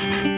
[0.00, 0.29] Bonjour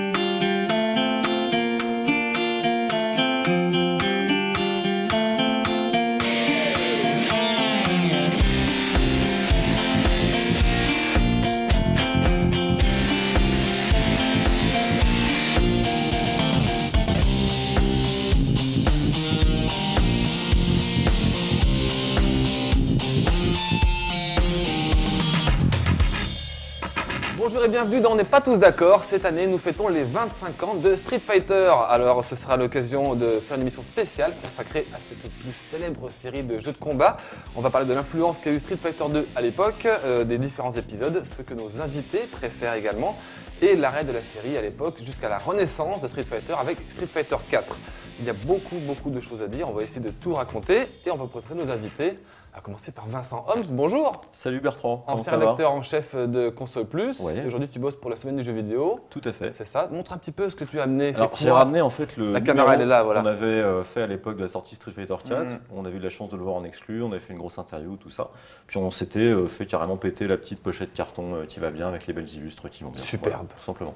[27.72, 29.02] bienvenue dans On n'est pas tous d'accord.
[29.02, 31.72] Cette année, nous fêtons les 25 ans de Street Fighter.
[31.88, 36.42] Alors, ce sera l'occasion de faire une émission spéciale consacrée à cette plus célèbre série
[36.42, 37.16] de jeux de combat.
[37.56, 40.72] On va parler de l'influence qu'a eu Street Fighter 2 à l'époque, euh, des différents
[40.72, 43.16] épisodes, ce que nos invités préfèrent également,
[43.62, 47.06] et l'arrêt de la série à l'époque jusqu'à la renaissance de Street Fighter avec Street
[47.06, 47.78] Fighter 4.
[48.20, 49.70] Il y a beaucoup, beaucoup de choses à dire.
[49.70, 52.18] On va essayer de tout raconter et on va présenter nos invités.
[52.54, 57.18] À commencer par Vincent Holmes, bonjour Salut Bertrand, Ancien rédacteur en chef de Console Plus.
[57.20, 57.42] Ouais.
[57.46, 59.00] Aujourd'hui, tu bosses pour la semaine du jeu vidéo.
[59.08, 59.52] Tout à fait.
[59.56, 59.88] C'est ça.
[59.90, 61.14] Montre un petit peu ce que tu as amené.
[61.40, 63.22] J'ai ramené en fait le La caméra, elle est là, voilà.
[63.22, 65.40] qu'on avait euh, fait à l'époque de la sortie Street Fighter 4.
[65.48, 65.58] Mhm.
[65.74, 67.56] On a eu la chance de le voir en exclu, on avait fait une grosse
[67.56, 68.28] interview, tout ça.
[68.66, 71.88] Puis on s'était euh, fait carrément péter la petite pochette carton euh, qui va bien
[71.88, 73.00] avec les belles illustres qui vont bien.
[73.00, 73.32] Superbe.
[73.32, 73.94] Voilà, tout simplement.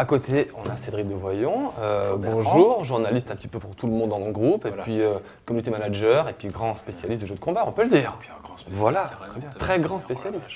[0.00, 1.74] À côté, on a Cédric de Voyon.
[1.78, 4.78] Euh, Bonjour, journaliste un petit peu pour tout le monde dans mon groupe, Voilà.
[4.78, 7.82] et puis euh, community manager, et puis grand spécialiste de jeux de combat, on peut
[7.82, 8.16] le dire.
[8.18, 8.80] Puis un grand spécialiste.
[8.80, 9.50] Voilà, Très bien.
[9.58, 10.48] Très grand spécialiste.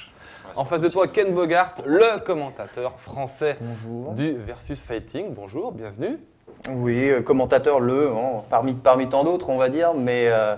[0.56, 4.12] En face de toi, Ken Bogart, le commentateur français Bonjour.
[4.14, 5.34] du Versus Fighting.
[5.34, 6.18] Bonjour, bienvenue.
[6.70, 10.56] Oui, euh, commentateur le, hein, parmi, parmi tant d'autres, on va dire, mais euh,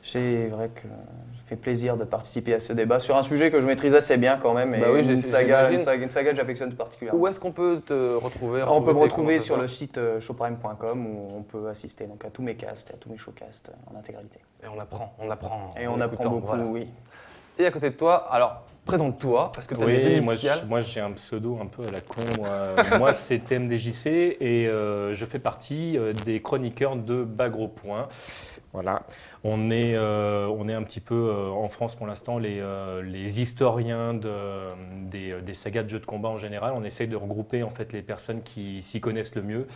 [0.00, 0.86] c'est vrai que
[1.52, 4.38] fait plaisir de participer à ce débat sur un sujet que je maîtrise assez bien
[4.40, 7.20] quand même, et Bah oui, j'ai- une, saga, une, saga, une saga que j'affectionne particulièrement.
[7.20, 10.18] Où est-ce qu'on peut te retrouver Alors, on peut me retrouver sur le site euh,
[10.20, 13.94] showprime.com où on peut assister donc, à tous mes casts, à tous mes showcasts euh,
[13.94, 14.38] en intégralité.
[14.64, 15.74] Et on apprend, on apprend.
[15.78, 16.64] Et en on apprend écoutant, beaucoup, voilà.
[16.64, 16.88] oui.
[17.58, 20.60] Et à côté de toi, alors, présente-toi, parce que tu as des Oui, initiales.
[20.62, 22.22] je- moi j'ai un pseudo un peu à la con.
[22.38, 22.48] Moi,
[22.98, 24.06] Moi, c'est TMDJC
[24.40, 28.08] et euh, je fais partie des chroniqueurs de Bagro Point.
[28.72, 29.02] Voilà.
[29.44, 33.02] On est, euh, on est un petit peu euh, en France pour l'instant les, euh,
[33.02, 34.32] les historiens de,
[35.02, 36.72] des, des sagas de jeux de combat en général.
[36.74, 39.66] On essaye de regrouper en fait les personnes qui s'y connaissent le mieux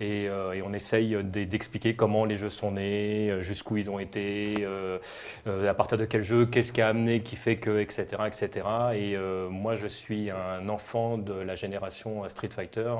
[0.00, 3.98] et, euh, et on essaye d'expliquer comment les jeux sont nés, euh, jusqu'où ils ont
[3.98, 4.98] été, euh,
[5.46, 8.06] euh, à partir de quel jeu, qu'est-ce qui a amené, qui fait que, etc.
[8.26, 8.66] etc.
[8.94, 12.94] Et euh, moi, je suis un enfant de la génération euh, Street Fighter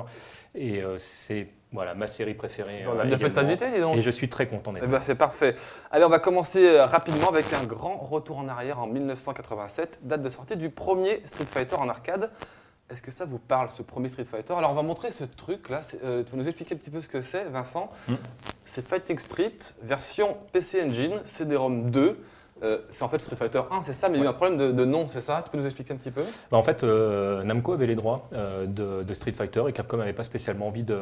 [0.55, 2.85] et euh, c'est voilà, ma série préférée.
[2.87, 3.97] On a bien fait t'inviter, dis donc.
[3.97, 5.55] Et je suis très content d'être Eh ben, c'est parfait.
[5.91, 10.21] Allez, on va commencer euh, rapidement avec un grand retour en arrière en 1987, date
[10.21, 12.31] de sortie du premier Street Fighter en arcade.
[12.89, 14.53] Est-ce que ça vous parle, ce premier Street Fighter?
[14.53, 15.81] Alors, on va montrer ce truc-là.
[16.05, 17.89] Euh, tu vas nous expliquer un petit peu ce que c'est, Vincent?
[18.07, 18.13] Mm.
[18.63, 22.17] C'est Fighting Street, version PC Engine, CD-ROM 2.
[22.63, 24.33] Euh, c'est en fait Street Fighter 1, c'est ça, mais il y a eu un
[24.33, 25.41] problème de, de nom, c'est ça?
[25.43, 26.23] Tu peux nous expliquer un petit peu?
[26.51, 29.97] Bah, en fait, euh, Namco avait les droits euh, de, de Street Fighter et Capcom
[29.97, 30.97] n'avait pas spécialement envie de,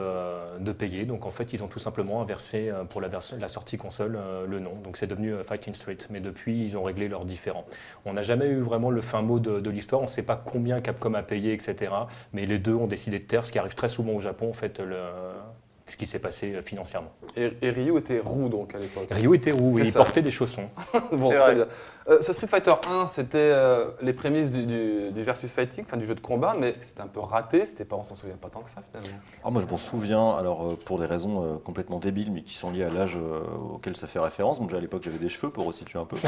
[0.60, 1.06] de payer.
[1.06, 3.10] Donc en fait, ils ont tout simplement inversé pour la,
[3.48, 4.18] sortie console
[4.48, 4.74] le nom.
[4.84, 5.98] Donc c'est devenu Fighting Street.
[6.10, 7.66] Mais depuis, ils ont réglé leurs différends.
[8.06, 10.02] On n'a jamais eu vraiment le fin mot de, de l'histoire.
[10.02, 11.92] On ne sait pas combien Capcom a payé, etc.
[12.34, 14.54] Mais les deux ont décidé de taire, ce qui arrive très souvent au Japon, en
[14.54, 14.96] fait, le-
[15.88, 17.12] ce qui s'est passé euh, financièrement.
[17.38, 19.08] et, et Ryu était roux donc à l'époque.
[19.12, 20.68] Ryu était roux, et il portait des chaussons.
[21.12, 21.56] Bon, très vrai.
[21.56, 21.66] bien.
[22.08, 25.98] Euh, ce Street Fighter 1, c'était euh, les prémices du, du- du versus fighting, enfin
[25.98, 27.66] du jeu de combat, mais c'était un peu raté.
[27.66, 29.18] C'était pas, on s'en souvient pas tant que ça finalement.
[29.44, 32.54] Ah, moi je m'en souviens, alors euh, pour des raisons euh, complètement débiles, mais qui
[32.54, 33.42] sont liées à l'âge euh,
[33.74, 34.60] auquel ça fait référence.
[34.60, 36.18] Bon, déjà à l'époque j'avais des cheveux pour resituer un peu.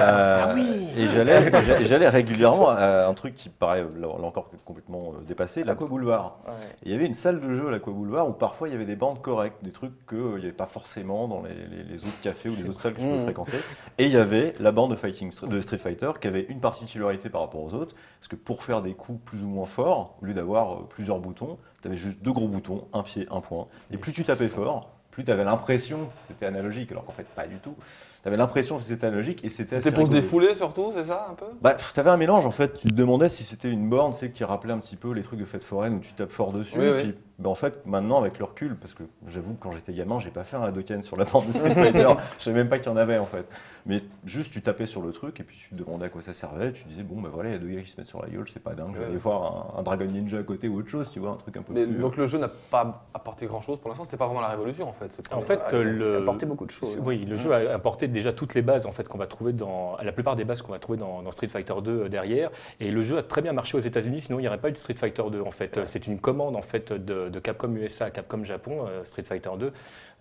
[0.00, 0.56] Euh,
[0.96, 5.22] Et j'allais, j'a- j'allais régulièrement à un truc qui paraît là, là encore complètement euh,
[5.26, 6.38] dépassé, l'Aqua Boulevard.
[6.46, 6.52] Ouais.
[6.84, 8.84] Il y avait une salle de jeu à l'Aqua Boulevard où parfois il y avait
[8.86, 12.20] des bandes correctes, des trucs qu'il n'y avait pas forcément dans les, les- les autres
[12.22, 13.24] cafés ou les autres salles que je pouvais Mmh.
[13.24, 13.56] fréquenter.
[13.98, 16.60] Et il y avait la bande de, fighting, Str- de Street Fighter qui avait une
[16.60, 20.16] particularité par rapport aux autres, parce que pour faire des coups plus ou moins forts,
[20.22, 23.40] au lieu d'avoir euh, plusieurs boutons, tu avais juste deux gros boutons, un pied, un
[23.40, 23.66] point.
[23.92, 27.26] Et plus tu tapais fort, plus tu avais l'impression que c'était analogique, alors qu'en fait
[27.26, 27.74] pas du tout.
[28.22, 31.28] Tu avais l'impression que c'était analogique et c'était C'était pour se défouler surtout, c'est ça
[31.30, 31.46] un peu?
[31.62, 32.74] Bah, tu avais un mélange en fait.
[32.74, 35.38] Tu te demandais si c'était une borne, c'est qui rappelait un petit peu les trucs
[35.40, 36.78] de fête foraine où tu tapes fort dessus.
[36.78, 37.02] Oui, et oui.
[37.02, 40.18] puis, bah, en fait, maintenant avec le recul, parce que j'avoue que quand j'étais gamin,
[40.18, 42.08] j'ai pas fait un Hadoken sur la borne de Street Fighter.
[42.38, 43.46] Je savais même pas qu'il y en avait en fait.
[43.86, 46.34] Mais juste tu tapais sur le truc et puis tu te demandais à quoi ça
[46.34, 46.72] servait.
[46.72, 48.28] Tu disais bon bah voilà, il y a deux gars qui se mettent sur la
[48.28, 48.88] gueule, c'est pas dingue.
[48.92, 49.06] Je vais Ouais.
[49.06, 51.56] aller voir un, un Dragon Ninja à côté ou autre chose, tu vois, un truc
[51.56, 51.96] un peu Mais plus.
[51.96, 54.04] donc le jeu n'a pas apporté grand chose pour l'instant.
[54.04, 55.18] C'était pas vraiment la révolution en fait.
[55.32, 57.00] En fait, Ah, il a le, apporté beaucoup de choses.
[57.02, 59.96] Oui, le jeu a apporté déjà toutes les bases en fait qu'on va trouver dans
[60.02, 62.50] la plupart des bases qu'on va trouver dans, dans Street Fighter 2 derrière.
[62.80, 64.72] Et le jeu a très bien marché aux États-Unis, sinon il n'y aurait pas eu
[64.72, 65.80] de Street Fighter 2 en fait.
[65.84, 69.50] C'est une commande en fait de, de Capcom USA à Capcom Japon, euh, Street Fighter
[69.58, 69.72] 2.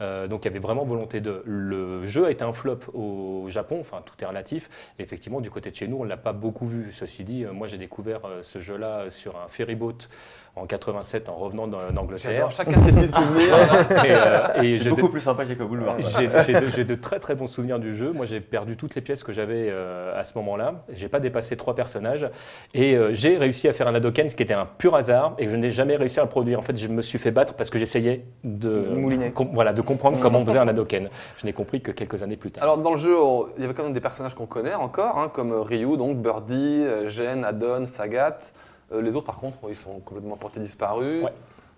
[0.01, 1.41] Euh, donc il y avait vraiment volonté de.
[1.45, 4.93] Le jeu a été un flop au Japon, enfin tout est relatif.
[4.97, 6.91] Et effectivement, du côté de chez nous, on ne l'a pas beaucoup vu.
[6.91, 10.07] Ceci dit, euh, moi j'ai découvert euh, ce jeu-là sur un ferryboat
[10.59, 12.31] en 87 en revenant d'A- d'Angleterre.
[12.33, 13.55] J'adore chacun ces petits souvenirs.
[14.05, 15.95] euh, et C'est beaucoup de- plus sympa qu'Echo Boulevard.
[15.99, 18.11] j'ai j'ai de, j'ai de très très bons souvenirs du jeu.
[18.11, 20.83] Moi, j'ai perdu toutes les pièces que j'avais euh, à ce moment-là.
[20.91, 22.29] J'ai pas dépassé trois personnages
[22.73, 25.45] et euh, j'ai réussi à faire un Hadoken, ce qui était un pur hasard et
[25.45, 26.59] que je n'ai jamais réussi à le produire.
[26.59, 29.31] En fait, je me suis fait battre parce que j'essayais de Mouliner.
[29.31, 31.09] com- voilà de comprendre comment on faisait un Hadoken.
[31.37, 32.63] Je n'ai compris que quelques années plus tard.
[32.63, 35.17] Alors dans le jeu, on- il y avait quand même des personnages qu'on connaît encore,
[35.17, 38.37] hein, comme Ryu, donc Birdie, Gen, Adon, Sagat.
[38.91, 41.23] Euh, les autres, par contre, ils sont complètement portés disparus.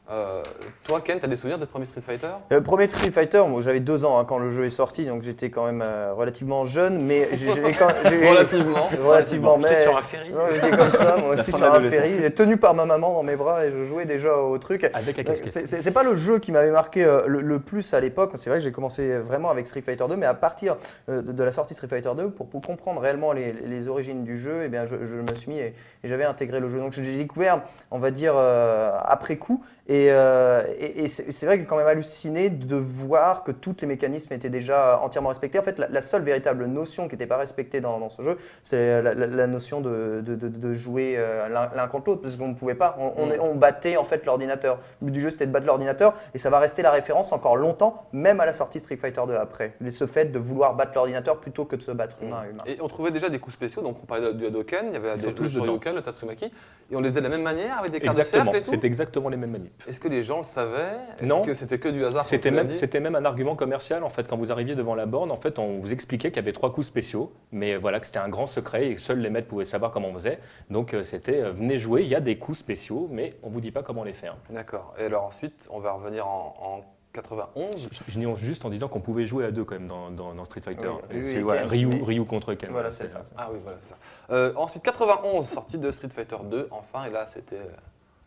[0.09, 0.41] Euh,
[0.83, 2.27] toi, Ken, tu as des souvenirs de premier Street Fighter?
[2.51, 5.21] Euh, premier Street Fighter, moi j'avais deux ans hein, quand le jeu est sorti, donc
[5.21, 7.29] j'étais quand même euh, relativement jeune, mais
[7.77, 8.89] quand Relativement.
[9.05, 10.33] relativement, mais J'étais sur un ferry.
[10.53, 13.65] J'étais comme ça, moi aussi sur un ferry, tenu par ma maman dans mes bras
[13.65, 14.89] et je jouais déjà au truc.
[14.93, 15.67] Avec la casquette.
[15.67, 18.31] C'est pas le jeu qui m'avait marqué euh, le, le plus à l'époque.
[18.35, 20.77] C'est vrai que j'ai commencé vraiment avec Street Fighter 2, mais à partir
[21.09, 24.23] euh, de, de la sortie Street Fighter 2, pour, pour comprendre réellement les, les origines
[24.23, 26.79] du jeu, eh bien, je, je me suis mis et, et j'avais intégré le jeu.
[26.79, 27.61] Donc j'ai découvert,
[27.91, 29.63] on va dire, euh, après coup.
[29.87, 33.75] Et, euh, et- et c'est vrai que j'ai quand même halluciné de voir que tous
[33.81, 35.59] les mécanismes étaient déjà entièrement respectés.
[35.59, 38.37] En fait, la, la seule véritable notion qui n'était pas respectée dans, dans ce jeu,
[38.63, 42.35] c'est la, la- la notion de, de- de- de jouer euh, l'un contre l'autre, parce
[42.35, 42.95] qu'on ne pouvait pas.
[42.99, 43.39] On, on Mm.
[43.41, 44.79] on battait en fait l'ordinateur.
[45.01, 47.57] Le but du jeu, c'était de battre l'ordinateur, et ça va rester la référence encore
[47.57, 49.73] longtemps, même à la sortie Street Fighter 2 après.
[49.89, 52.63] Ce fait de vouloir battre l'ordinateur plutôt que de se battre humain à humain.
[52.65, 55.15] Et on trouvait déjà des coups spéciaux, donc on parlait du Hadoken, il y avait
[55.15, 55.49] des, le dedans.
[55.49, 56.45] Shoryuken, le Tatsumaki,
[56.91, 58.69] et on les faisait de la même manière avec des cartes de cercle et tout
[58.71, 59.51] C'est exactement les mêmes
[59.87, 60.91] Est-ce que les gens le savaient?
[61.17, 61.41] Est-ce Non.
[61.41, 62.73] que c'était que du hasard C'était même, dit?
[62.73, 64.27] c'était même un argument commercial en fait.
[64.27, 66.71] Quand vous arriviez devant la borne, en fait, on vous expliquait qu'il y avait trois
[66.73, 69.91] coups spéciaux, mais voilà que c'était un grand secret et seuls les maîtres pouvaient savoir
[69.91, 70.39] comment on faisait.
[70.69, 73.61] Donc euh, c'était euh, venez jouer, il y a des coups spéciaux, mais on vous
[73.61, 74.35] dit pas comment les faire.
[74.49, 74.93] D'accord.
[74.99, 76.81] Et alors ensuite, on va revenir en, en
[77.13, 77.89] 91.
[77.91, 80.61] Je, juste en disant qu'on pouvait jouer à deux quand même dans, dans- dans Street
[80.61, 80.87] Fighter.
[80.87, 82.01] Oui, Et oui, c'est et voilà, Ken, Ryu, oui.
[82.03, 82.69] Ryu contre Ken.
[82.71, 83.25] Voilà, c'est ça.
[83.37, 83.95] Ah oui, voilà, ça.
[84.29, 87.57] Euh, ensuite, 91, sortie de Street Fighter 2, enfin, et là, c'était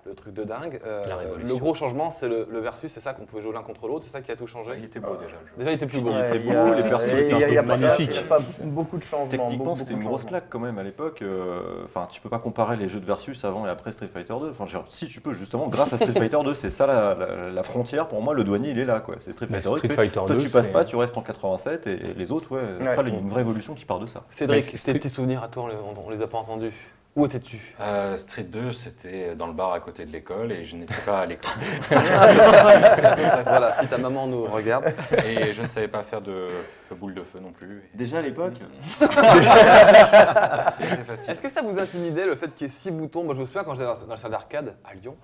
[0.06, 0.80] le truc de dingue.
[0.86, 1.02] Euh,
[1.46, 4.04] le gros changement, c'est le, le versus, c'est ça qu'on pouvait jouer l'un contre l'autre,
[4.04, 4.72] c'est ça qui a tout changé.
[4.78, 5.52] Il était beau déjà le jeu.
[5.56, 6.10] Déjà, il était plus beau.
[6.12, 8.10] Il était beau, les persos étaient magnifiques.
[8.10, 9.30] il y a pas beaucoup de changements.
[9.30, 11.22] Techniquement, c'était une grosse claque quand même à l'époque.
[11.22, 14.34] euh, Enfin, tu peux pas comparer les jeux de versus avant et après Street Fighter
[14.40, 14.50] 2.
[14.50, 17.62] Enfin, si tu peux, justement, grâce à Street Fighter 2, c'est ça la, la- la
[17.62, 18.08] frontière.
[18.08, 19.16] Pour moi, le douanier, il est là, quoi.
[19.20, 19.76] C'est Street Mais Fighter 2.
[19.76, 22.30] Street qui fait, Fighter Toi, 2, tu passes pas, tu restes en 87 et les
[22.32, 22.60] autres, ouais.
[22.80, 23.04] Après, Ouais.
[23.08, 24.22] il y a une vraie évolution qui part de ça.
[24.28, 25.70] Cédric, tes petits souvenirs à toi,
[26.06, 26.72] on les a pas entendus.
[27.16, 27.60] Où étais-tu?
[27.80, 31.20] Euh, Street 2, c'était dans le bar à côté de l'école et je n'étais pas
[31.20, 31.52] à l'école.
[33.44, 34.92] Voilà, si ta maman nous regarde.
[35.24, 36.48] Et je ne savais pas faire de,
[36.90, 37.88] de boule de feu non plus.
[37.94, 38.54] Déjà à l'époque?
[41.28, 43.22] Est-ce que ça vous intimidait le fait qu'il y ait six boutons?
[43.22, 45.16] Moi, je me souviens quand j'étais dans dans la salle d'arcade à Lyon,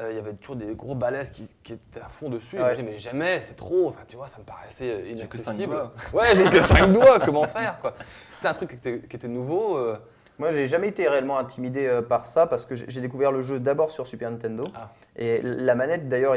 [0.00, 2.56] euh, il y avait toujours des gros balaises qui, qui étaient à fond dessus.
[2.56, 2.74] Et moi, Ouais.
[2.74, 3.88] je disais, mais jamais, c'est trop.
[3.88, 5.74] Enfin, tu vois, ça me paraissait euh, J'ai que cinq inaccessible.
[5.74, 5.92] doigts.
[6.12, 7.94] Ouais, j'ai que 5 doigts, comment faire quoi?
[8.28, 9.76] C'était un truc qui était, qui était nouveau.
[9.78, 9.96] euh,
[10.38, 13.58] Moi, j'ai jamais été réellement intimidé euh, par ça parce que j'ai découvert le jeu
[13.58, 14.64] d'abord sur Super Nintendo.
[14.74, 14.90] Ah.
[15.16, 16.36] Et la manette, d'ailleurs,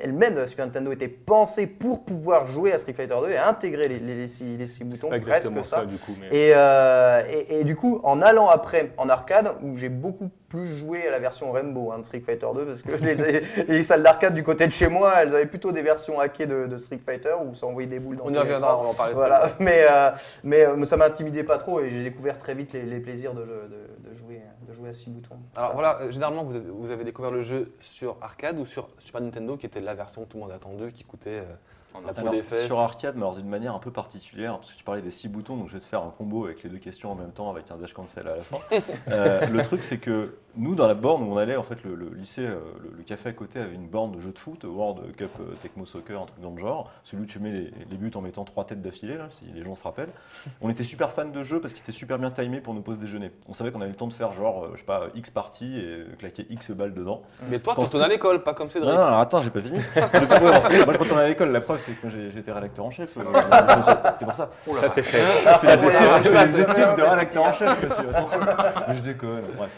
[0.00, 3.38] elle-même de la Super Nintendo était pensée pour pouvoir jouer à Street Fighter 2 et
[3.38, 5.62] intégrer les, les- les six, les six boutons, Pas presque ça.
[5.62, 6.14] ça, du coup.
[6.20, 6.26] Mais...
[6.28, 10.66] Et, euh, et, et du coup, en allant après en arcade, où j'ai beaucoup plus
[10.78, 12.92] joué à la version Rainbow hein, de Street Fighter 2, parce que
[13.64, 16.46] les, les salles d'arcade du côté de chez moi, elles avaient plutôt des versions hackées
[16.46, 18.94] de, de Street Fighter où ça envoyait des boules dans on y reviendra, on en
[18.94, 19.56] parler de Voilà, ça.
[19.60, 20.10] mais, euh,
[20.44, 23.42] mais euh, ça m'intimidait pas trop et j'ai découvert très vite les, les plaisirs de,
[23.42, 25.36] de- de jouer, de jouer à six boutons.
[25.56, 28.88] Alors voilà, euh, généralement, vous avez, vous avez découvert le jeu sur arcade ou sur
[28.98, 31.40] Super Nintendo, qui était la version que tout le monde a attendue, qui coûtait.
[31.40, 31.44] euh,
[32.04, 32.14] La entier.
[32.14, 32.66] peau Alors, des fesses.
[32.66, 35.28] sur arcade, mais alors d'une manière un peu particulière, parce que tu parlais des six
[35.28, 37.50] boutons, donc je vais te faire un combo avec les deux questions en même temps,
[37.50, 38.58] avec un dash cancel à la fin.
[39.10, 41.94] Euh, le truc, c'est que nous, dans la borne où on allait, en fait, le,
[41.94, 44.64] le lycée, euh, le, le café à côté avait une borne de jeu de foot,
[44.64, 47.72] World Cup euh, Tecmo Soccer, un truc dans le genre, celui où tu mets les,
[47.90, 50.12] les buts en mettant trois têtes d'affilée, là, si les gens se rappellent.
[50.60, 52.98] On était super fans de jeu parce qu'il était super bien timé pour nos pauses
[52.98, 53.30] déjeuner.
[53.48, 56.04] On savait qu'on avait le temps de faire genre, je sais pas, X parties et
[56.18, 57.22] claquer X balles dedans.
[57.48, 58.90] Mais toi, tu Quand retournes à l'école, pas comme Cédric.
[58.90, 59.78] Non, non, alors attends, j'ai pas fini.
[59.96, 61.50] Moi, je retourne à l'école.
[61.52, 63.16] La preuve, c'est que j'ai- j'étais rédacteur en chef.
[63.16, 63.22] euh,
[64.18, 64.50] c'est pour ça.
[64.80, 65.22] Ça, c'est fait.
[65.58, 68.08] C'est des études- de rédacteur en chef, monsieur.
[68.10, 68.38] Attention.
[68.92, 69.42] Je déconne.
[69.56, 69.70] Bref.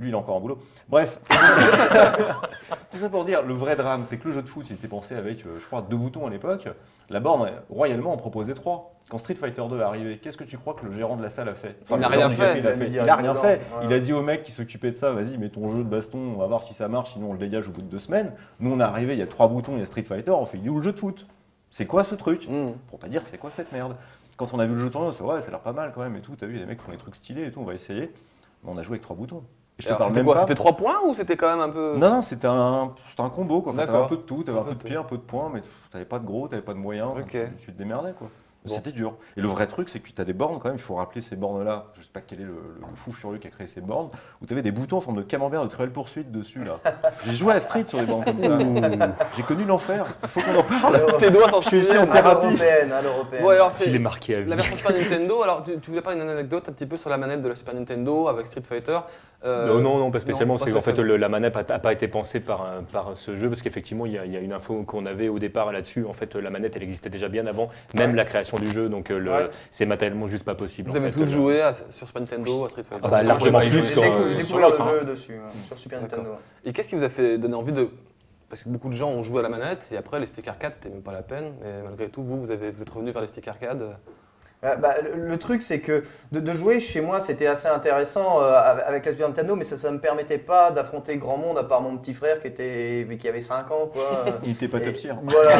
[0.00, 0.58] Lui, il a encore un boulot.
[0.88, 1.20] Bref.
[2.90, 4.88] Tout ça pour dire, le vrai drame, c'est que le jeu de foot, il était
[4.88, 6.68] pensé avec, euh, je crois, deux boutons à l'époque.
[7.10, 8.92] La borne, royalement, en proposait trois.
[9.10, 11.28] Quand Street Fighter 2 est arrivé, qu'est-ce que tu crois que le gérant de la
[11.28, 11.76] salle a fait?
[11.90, 12.58] Il n'a rien fait.
[12.58, 12.88] Il a, fait.
[12.88, 13.46] Il rien fait.
[13.78, 13.84] Ouais.
[13.84, 16.18] Il a dit au mec qui s'occupait de ça, vas-y, mets ton jeu de baston,
[16.34, 18.32] on va voir si ça marche, sinon on le dégage au bout de deux semaines.
[18.60, 20.46] Nous, on est arrivé, il y a trois boutons, il y a Street Fighter, on
[20.46, 21.26] fait, il est où le jeu de foot?
[21.74, 22.74] C'est quoi ce truc Hmm.
[22.88, 23.96] Pour pas dire c'est quoi cette merde.
[24.36, 25.72] Quand on a vu le jeu tournoi, on s'est dit, ouais, ça a l'air pas
[25.72, 26.36] mal quand même et tout.
[26.36, 28.12] T'as vu, les mecs font des trucs stylés et tout, on va essayer.
[28.62, 29.42] Mais on a joué avec trois boutons.
[29.78, 30.40] Et je te parle C'était même quoi pas.
[30.42, 31.96] C'était 3 points ou c'était quand même un peu.
[31.96, 33.72] Non, non, c'était un, un combo quoi.
[33.72, 35.22] Enfin, t'avais un peu de tout, t'avais Un un peu de pied, un peu de
[35.22, 37.10] points, mais t'avais pas de gros, t'avais pas de moyens.
[37.18, 37.30] Ok.
[37.30, 38.28] tu, tu te démerdais quoi.
[38.66, 38.74] Bon.
[38.74, 39.14] C'était dur.
[39.36, 41.20] Et le vrai truc, c'est que tu as des bornes quand même, il faut rappeler
[41.20, 41.88] ces bornes-là.
[41.98, 42.54] Je sais pas quel est le,
[42.94, 44.08] fou furieux qui a créé ces bornes,
[44.40, 46.78] où tu avais des boutons en forme de camembert de Trail Poursuite dessus là.
[47.26, 48.58] J'ai joué à Street sur des bornes comme ça.
[49.36, 50.06] J'ai connu l'enfer.
[50.22, 51.16] Il faut qu'on en parle.
[51.18, 52.04] Tes doigts s'en Je suis ici en.
[52.04, 52.46] À thérapie.
[52.46, 53.42] l'européenne, à l'européenne.
[53.42, 53.84] Bon, alors c'est.
[53.84, 54.48] S'il est marqué à vie.
[54.48, 57.10] La version Super Nintendo, alors tu, tu voulais parler d'une anecdote un petit peu sur
[57.10, 58.98] la manette de la Super Nintendo avec Street Fighter
[59.44, 60.54] euh, Non, non, non, pas spécialement.
[60.54, 61.12] non, pas c'est qu'en fait, spécialement.
[61.12, 62.66] le- la manette n'a pas été pensée par,
[63.12, 65.38] ce jeu, parce qu'effectivement, il y, a- il y a une info qu'on avait au
[65.38, 66.06] départ là-dessus.
[66.06, 68.88] En fait, la manette, elle existait déjà bien avant, même la création du jeu.
[68.88, 69.50] Donc, euh, le- Ouais.
[69.70, 70.90] c'est matériellement juste pas possible.
[70.90, 71.20] Vous en avez fait.
[71.20, 73.80] tous Euh, joué à- sur Super Nintendo à Street Fighter Ah bah, largement plus joué
[73.82, 74.90] J'ai euh, découvert le l'autre, hein.
[75.00, 76.00] jeu dessus, hein, sur Super.
[76.02, 76.30] Nintendo.
[76.64, 77.88] Et qu'est-ce qui vous a fait donner envie de.
[78.48, 80.72] Parce que beaucoup de gens ont joué à la manette et après les stick arcade
[80.74, 81.54] c'était même pas la peine.
[81.64, 83.82] Et malgré tout, vous, vous, avez, vous êtes revenu vers les stick arcade.
[84.64, 86.02] Euh, bah, le, le truc, c'est que
[86.32, 88.52] de, de jouer chez moi, c'était assez intéressant euh,
[88.86, 91.80] avec la Super Nintendo, mais ça ne me permettait pas d'affronter grand monde, à part
[91.82, 93.90] mon petit frère qui, était, qui avait 5 ans.
[93.92, 94.24] Quoi.
[94.42, 95.12] Il était pas Et- top tier.
[95.22, 95.56] Voilà,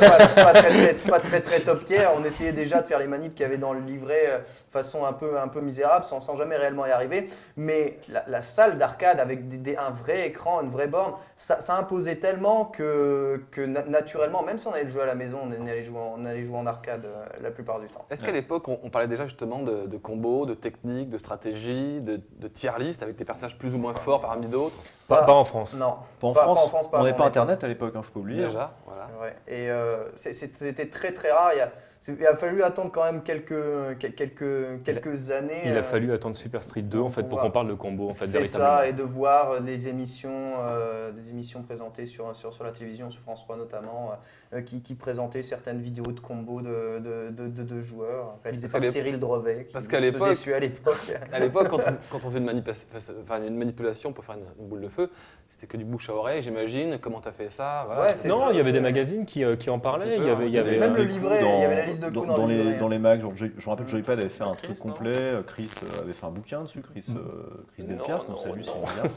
[0.00, 2.00] pas, pas très, très- pas très, très top tier.
[2.18, 4.38] On essayait déjà de faire les manips qu'il y avait dans le livret euh,
[4.70, 7.28] façon un peu, un peu misérable, sans, sans jamais réellement y arriver.
[7.56, 11.60] Mais la, la salle d'arcade avec des- des- un vrai écran, une vraie borne, ça,
[11.60, 15.14] ça imposait tellement que, que na- naturellement, même si on allait le jouer à la
[15.14, 18.04] maison, on allait jouer en, on allait jouer en arcade euh, la plupart du temps.
[18.10, 22.00] Est-ce qu'à l'époque on, on parlait déjà justement de, de combos, de techniques, de stratégies,
[22.00, 24.76] de, de tier list avec des personnages plus ou moins forts parmi d'autres
[25.06, 25.74] Pas, pas en France.
[25.74, 25.96] Non.
[26.18, 26.64] Pas en Pas- pas France.
[26.64, 28.46] en France, pas on n'avait pas internet à l'époque, hein, faut pas oublier.
[28.46, 29.08] Déjà voilà.
[29.20, 29.36] Ouais.
[29.46, 31.50] Et euh, c'était très très rare.
[31.52, 35.62] Il, y a, c'est- il a fallu attendre quand même quelques, quel- quelques, quelques années.
[35.64, 38.06] Il euh, a fallu attendre Super Street 2 en fait pour qu'on parle de combo
[38.06, 42.54] en fait c'est ça, et de voir les émissions, euh, des émissions présentées sur, sur,
[42.54, 44.12] sur la télévision, sur France 3 notamment,
[44.54, 48.68] euh, qui, qui présentaient certaines vidéos de combos de, de, de, de- de joueurs, réalisées
[48.68, 50.94] par Cyril Drevet, qui parce se qu'à faisait l'époque- à l'époque.
[51.32, 52.86] À l'époque, quand, on- quand on faisait une, manipula-
[53.22, 55.10] enfin, une manipulation pour faire une, une boule de feu,
[55.46, 56.98] c'était que du bouche à oreille, j'imagine.
[57.00, 58.02] Comment t'as fait ça voilà.
[58.02, 60.06] Ouais, c'est Non, ça, il y avait des magazines qui, euh, qui en parlaient.
[60.16, 60.62] petit Il y avait, il y hein.
[60.62, 62.52] avait, Même euh, le livret, coups il y avait la liste de coups dans le
[62.52, 63.20] les, livret, dans les mags.
[63.20, 65.14] genre, je, je me rappelle, Joypad avait fait un Chris, truc complet.
[65.16, 66.80] euh, Chris euh, avait fait un bouquin dessus.
[66.82, 69.10] Chris, euh, Chris Delpierre, qu'on salue si on regarde.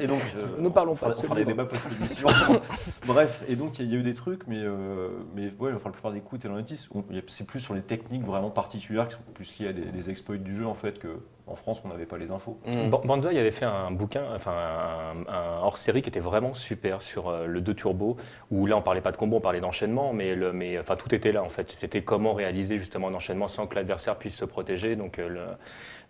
[0.00, 2.26] Et donc, euh, Ne parlons pas de on fera des débats post-émission.
[3.06, 5.50] Bref, et donc il y, a- il y a eu des trucs, mais, euh, mais
[5.58, 6.90] ouais, enfin, la plupart des coups étaient dans les 10.
[6.94, 9.68] On- il y a- C'est plus sur les techniques vraiment particulières qui sont plus liées
[9.68, 12.30] à des, des exploits du jeu en fait que en France on n'avait pas les
[12.30, 12.58] infos.
[12.66, 12.90] Mm.
[12.90, 17.28] Ban- Banzai avait fait un bouquin, enfin un, un hors-série qui était vraiment super sur
[17.28, 18.16] euh, le 2 turbo,
[18.50, 21.14] où là on parlait pas de combo, on parlait d'enchaînement, mais, le, mais enfin tout
[21.14, 21.70] était là en fait.
[21.70, 24.96] C'était comment réaliser justement un enchaînement sans que l'adversaire puisse se protéger.
[24.96, 25.40] Donc euh, le,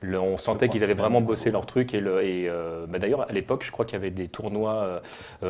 [0.02, 1.94] le- on sentait qu'ils avaient vraiment bossé leur truc.
[1.94, 5.00] Et, le- et euh, bah, d'ailleurs à l'époque, je crois qu'il y avait des tournois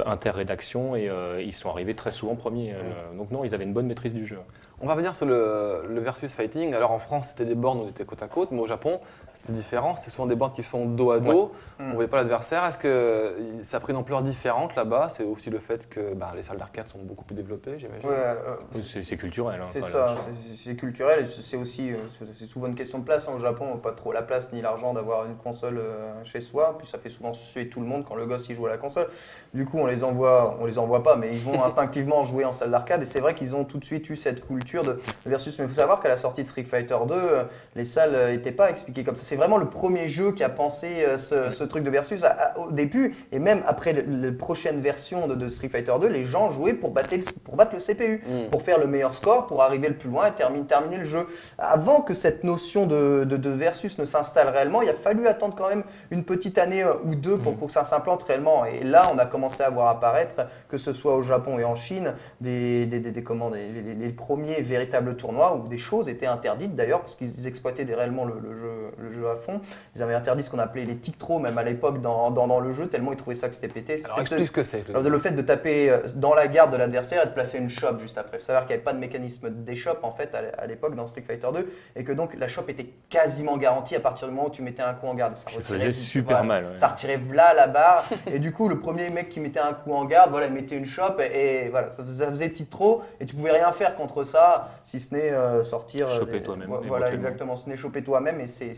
[0.07, 2.73] inter-rédaction et euh, ils sont arrivés très souvent premiers.
[2.73, 4.39] euh, donc non, ils avaient une bonne maîtrise du jeu.
[4.81, 6.75] On va revenir sur le, le versus fighting.
[6.75, 9.01] Alors en France, c'était des bornes où on était côte à côte, mais au Japon,
[9.45, 9.95] c'était différent.
[9.97, 11.53] C'était souvent des bornes qui sont dos à dos.
[11.79, 11.89] On Mm.
[11.89, 12.65] ne voyait pas l'adversaire.
[12.65, 15.09] Est-ce que ça a pris une ampleur différente là-bas?
[15.11, 18.09] C'est aussi le fait que bah, les salles d'arcade sont beaucoup plus développées, j'imagine.
[18.09, 19.61] Ouais, euh, C'est c'est culturel.
[19.61, 22.99] hein, C'est ça, c'est- c'est culturel et c'est aussi, euh, c'est- c'est souvent une question
[23.01, 23.29] de place.
[23.29, 23.33] hein.
[23.37, 26.41] Au Japon, on n'a pas trop la place ni l'argent d'avoir une console euh, chez
[26.41, 26.77] soi.
[26.79, 28.79] Puis ça fait souvent suer tout le monde quand le gosse il joue à la
[28.79, 29.09] console.
[29.53, 32.53] Du coup, on les envoie, on les envoie pas, mais ils vont instinctivement jouer en
[32.53, 33.03] salle d'arcade.
[33.03, 35.59] Et c'est vrai qu'ils ont tout de suite eu cette culture de versus.
[35.59, 38.53] Mais il faut savoir qu'à la sortie de Street Fighter 2, euh, les salles n'étaient
[38.53, 39.25] pas expliquées comme ça.
[39.35, 42.29] C'est vraiment le premier jeu qui a pensé euh, ce, ce truc de versus à-
[42.31, 46.07] à- au début et même après le- la prochaine version de, de Street Fighter 2,
[46.07, 48.51] les gens jouaient pour battre le, pour battre le CPU Mm.
[48.53, 51.27] pour faire le meilleur score, pour arriver le plus loin et terminer, terminer le jeu.
[51.59, 55.57] Avant que cette notion de, de- de versus ne s'installe réellement, il a fallu attendre
[55.57, 58.65] quand même une petite année euh, ou deux pour, pour que ça s'implante réellement.
[58.65, 61.75] Et là, on a commencé à voir apparaître, que ce soit au Japon et en
[61.75, 65.77] Chine, des, des, des, des- comment, des- les, les- les premiers véritables tournois où des
[65.79, 69.61] choses étaient interdites d'ailleurs, parce qu'ils exploitaient réellement le, le jeu, le jeu à fond.
[69.97, 72.61] Ils avaient interdit ce qu'on appelait les tic throws, même à l'époque dans, dans, dans
[72.61, 73.97] le jeu, tellement ils trouvaient ça que c'était pété.
[74.05, 74.85] Alors explique ce que c'est.
[74.89, 78.01] le fait de taper euh, dans la garde de l'adversaire et de placer une chope
[78.01, 78.37] juste après.
[78.39, 80.67] Il faut savoir qu'il n'y avait pas de mécanisme d'échoppe en fait à l'é- à
[80.67, 84.29] l'époque dans Street Fighter 2 et que donc la chope était quasiment garantie à partir
[84.29, 85.37] du moment où tu mettais un coup en garde.
[85.37, 86.65] Ça faisait super voilà, mal.
[86.73, 86.77] ouais.
[86.77, 89.93] Ça retirait là la barre et du coup le premier mec qui mettait un coup
[89.93, 92.71] en garde, voilà, il mettait une chope et, et voilà, ça faisait, ça faisait titre
[92.71, 96.09] trop et tu pouvais rien faire contre ça si ce n'est euh, sortir.
[96.09, 98.75] euh, Choper des- toi-même, Voilà, exactement, ce n'est choper toi-même et c'est-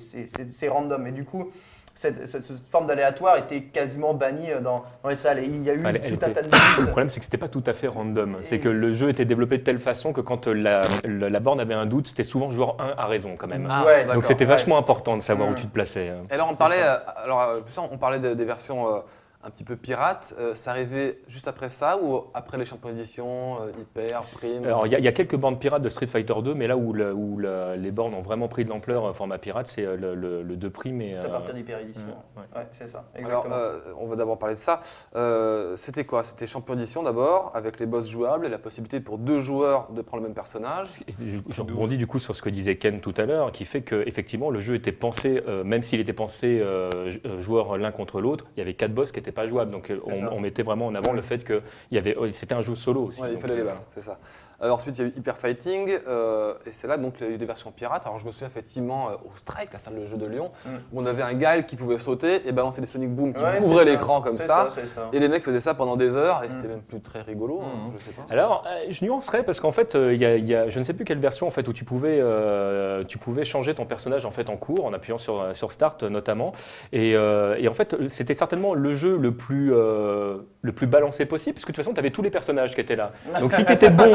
[0.49, 1.07] c'est random.
[1.07, 1.50] Et du coup,
[1.95, 5.62] cette, cette- cette forme d'aléatoire était quasiment bannie euh, dans, dans les salles et il
[5.62, 6.49] y a eu Enfin, elle- elle tout un tas de
[6.81, 8.37] Le problème, c'est que c'était pas tout à fait random.
[8.43, 11.40] C'est que le jeu était développé de telle façon que quand euh, la, la, la
[11.40, 13.66] borne avait un doute, c'était souvent joueur 1 à raison quand même.
[13.71, 14.05] Ah, Ouais.
[14.12, 14.50] Donc c'était ouais.
[14.50, 16.11] vachement important de savoir où tu te plaçais.
[16.11, 16.16] euh.
[16.31, 16.95] Et alors on C'est parlait, ça.
[17.25, 18.99] alors plus on on parlait de- des versions euh,
[19.46, 20.34] un petit peu pirate.
[20.40, 24.86] Euh, ça arrivait juste après ça ou après les champions d'édition, euh, Hyper, Prime Alors,
[24.86, 26.76] il y, a- il y a quelques bornes pirates de Street Fighter 2, mais là
[26.76, 29.86] où, le- où le- les bornes ont vraiment pris de l'ampleur euh, format pirate, c'est
[29.86, 31.14] euh, le, le, le 2 prime et.
[31.14, 32.06] C'est à euh, partir d'Hyper Édition.
[32.36, 32.42] ouais.
[32.56, 34.80] Ouais, c'est ça, Alors, euh, on va d'abord parler de ça.
[35.14, 36.24] Euh, C'était quoi?
[36.24, 40.02] C'était champion d'édition d'abord, avec les boss jouables et la possibilité pour deux joueurs de
[40.02, 40.88] prendre le même personnage.
[41.08, 43.82] Je, je rebondis du coup sur ce que disait Ken tout à l'heure, qui fait
[43.82, 46.64] que effectivement le jeu était pensé, euh, même s'il était pensé
[47.06, 49.71] j- joueurs l'un contre l'autre, il y avait quatre boss qui n'étaient pas jouables.
[49.71, 49.93] Donc
[50.33, 51.62] on, mettait vraiment en avant le fait que
[51.93, 53.23] il y avait, oh, c'était un jeu solo aussi.
[53.23, 54.19] Ouais, il fallait les euh, battre, c'est ça.
[54.62, 57.31] Euh, ensuite, il y a eu Hyper Fighting, euh, et c'est là donc il y
[57.31, 58.07] a eu des versions pirates.
[58.07, 60.69] Alors, je me souviens effectivement euh, au Strike, la salle de jeu de Lyon, Mm.
[60.93, 63.61] où on avait un Gaël qui pouvait sauter et balancer des Sonic Boom qui Ouais,
[63.61, 63.85] ça.
[63.85, 64.69] l'écran comme ça.
[65.12, 66.71] Et les mecs faisaient ça pendant des heures, et c'était Mm.
[66.71, 67.93] même plus très rigolo, hein, Mm.
[67.99, 68.26] je sais pas.
[68.31, 70.95] Alors, euh, je nuancerais parce qu'en fait, euh, il y y a, je ne sais
[70.95, 74.31] plus quelle version en fait où tu pouvais, euh, tu pouvais changer ton personnage en
[74.31, 76.52] fait en cours en appuyant sur, sur Start notamment.
[76.93, 81.26] Et, euh, et en fait, c'était certainement le jeu le plus, euh, le plus balancé
[81.26, 83.12] possible parce que de toute façon, tu avais tous les personnages qui étaient là.
[83.40, 84.12] Donc, si tu étais bon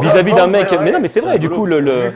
[0.00, 1.38] vis-à-vis d'un mec, mais non, mais c'est vrai.
[1.38, 2.12] Du coup, le, le-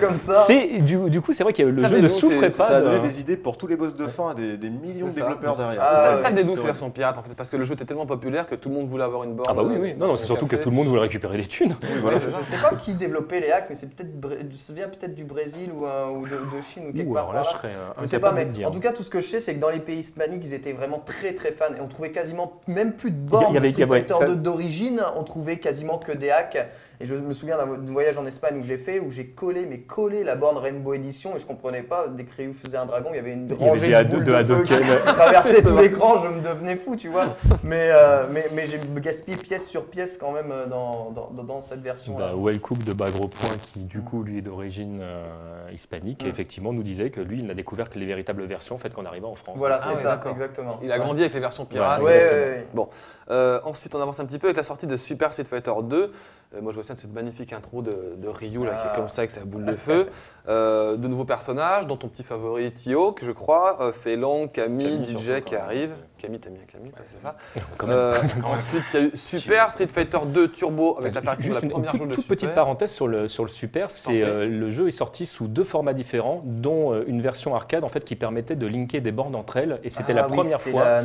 [0.47, 2.65] c'est du, du coup, c'est vrai que le Ça, jeu ne souffrait pas.
[2.67, 4.71] Ça a de- donné des idées pour tous les boss de fin à des, des
[4.71, 5.21] millions de ça.
[5.21, 5.83] développeurs derrière.
[5.85, 7.85] Ah, ça, ça des douces, C'est versions pirates, en fait, parce que le jeu était
[7.85, 9.49] tellement populaire que tout le monde voulait avoir une borne.
[9.51, 9.95] Ah bah oui, euh, oui.
[9.95, 11.75] dans Non, non, c'est surtout que tout le monde voulait récupérer les thunes.
[11.83, 12.39] Je c'est ça.
[12.39, 14.11] ne sais pas qui développait les hacks, mais c'est peut-être
[14.59, 17.71] ça vient peut-être du Brésil ou, euh, de, de Chine ou quelque part je euh,
[18.01, 19.61] Je sais pas, mais de en tout cas, tout ce que je sais, c'est que
[19.61, 22.93] dans les pays hispaniques, ils étaient vraiment très très fans et on trouvait quasiment même
[22.93, 25.02] plus de bornes Il y avait- de Street il y avait- Fighter ça- 2 d'origine,
[25.17, 26.57] on trouvait quasiment que des hacks.
[27.03, 29.27] Et je me souviens d'un vo- d'un voyage en Espagne où j'ai fait, où j'ai
[29.27, 32.07] collé, mais collé la borne Rainbow Edition et je comprenais pas.
[32.07, 34.11] Dès que Ryu faisait un dragon, il y avait une Il y avait rangée de
[34.15, 37.25] boules de de feu qui traversait tout l'écran, je me devenais fou, tu vois.
[37.65, 41.81] Mais, euh, mais, mais j'ai gaspillé pièce sur pièce quand même euh, dans, dans, cette
[41.81, 42.17] version.
[42.19, 45.25] Bah, Well Cook de Bagro Point, qui du coup lui est d'origine euh,
[45.73, 46.29] hispanique, Mm.
[46.29, 49.05] effectivement nous disait que lui il n'a découvert que les véritables versions en fait qu'en
[49.05, 49.55] arrivant en France.
[49.59, 50.79] Voilà, Ah c'est ouais, ça, exactement.
[50.83, 52.03] Il a grandi avec les versions pirates.
[52.03, 52.65] Ouais.
[53.31, 56.11] Euh, ensuite, on avance un petit peu avec la sortie de Super Street Fighter 2.
[56.55, 58.91] Euh, moi, je me souviens de cette magnifique intro de, de Ryu, là, qui est
[58.91, 58.97] Ah.
[58.97, 60.09] comme ça, avec sa boule de feu.
[60.49, 65.05] Euh, de nouveaux personnages, dont ton petit favori, Tio, que je crois, euh, Camille, Camille,
[65.17, 65.91] DJ qui arrive.
[66.19, 67.37] Camille, t'aimes bien Camille, c'est ça.
[67.89, 71.63] Euh, Ensuite, il y a eu Super Street Fighter 2 Turbo, avec l'apparition de la
[71.63, 72.37] une, première toute, jauge de toute Super.
[72.37, 75.95] petite parenthèse sur le, sur le Super, c'est le jeu est sorti sous deux formats
[75.95, 79.79] différents, dont une version arcade en fait qui permettait de linker des bornes entre elles,
[79.85, 81.03] et c'était Ah la oui, première fois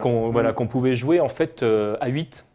[0.00, 0.52] qu'on Mm.
[0.54, 1.62] qu'on pouvait jouer en fait
[2.00, 2.46] à 8.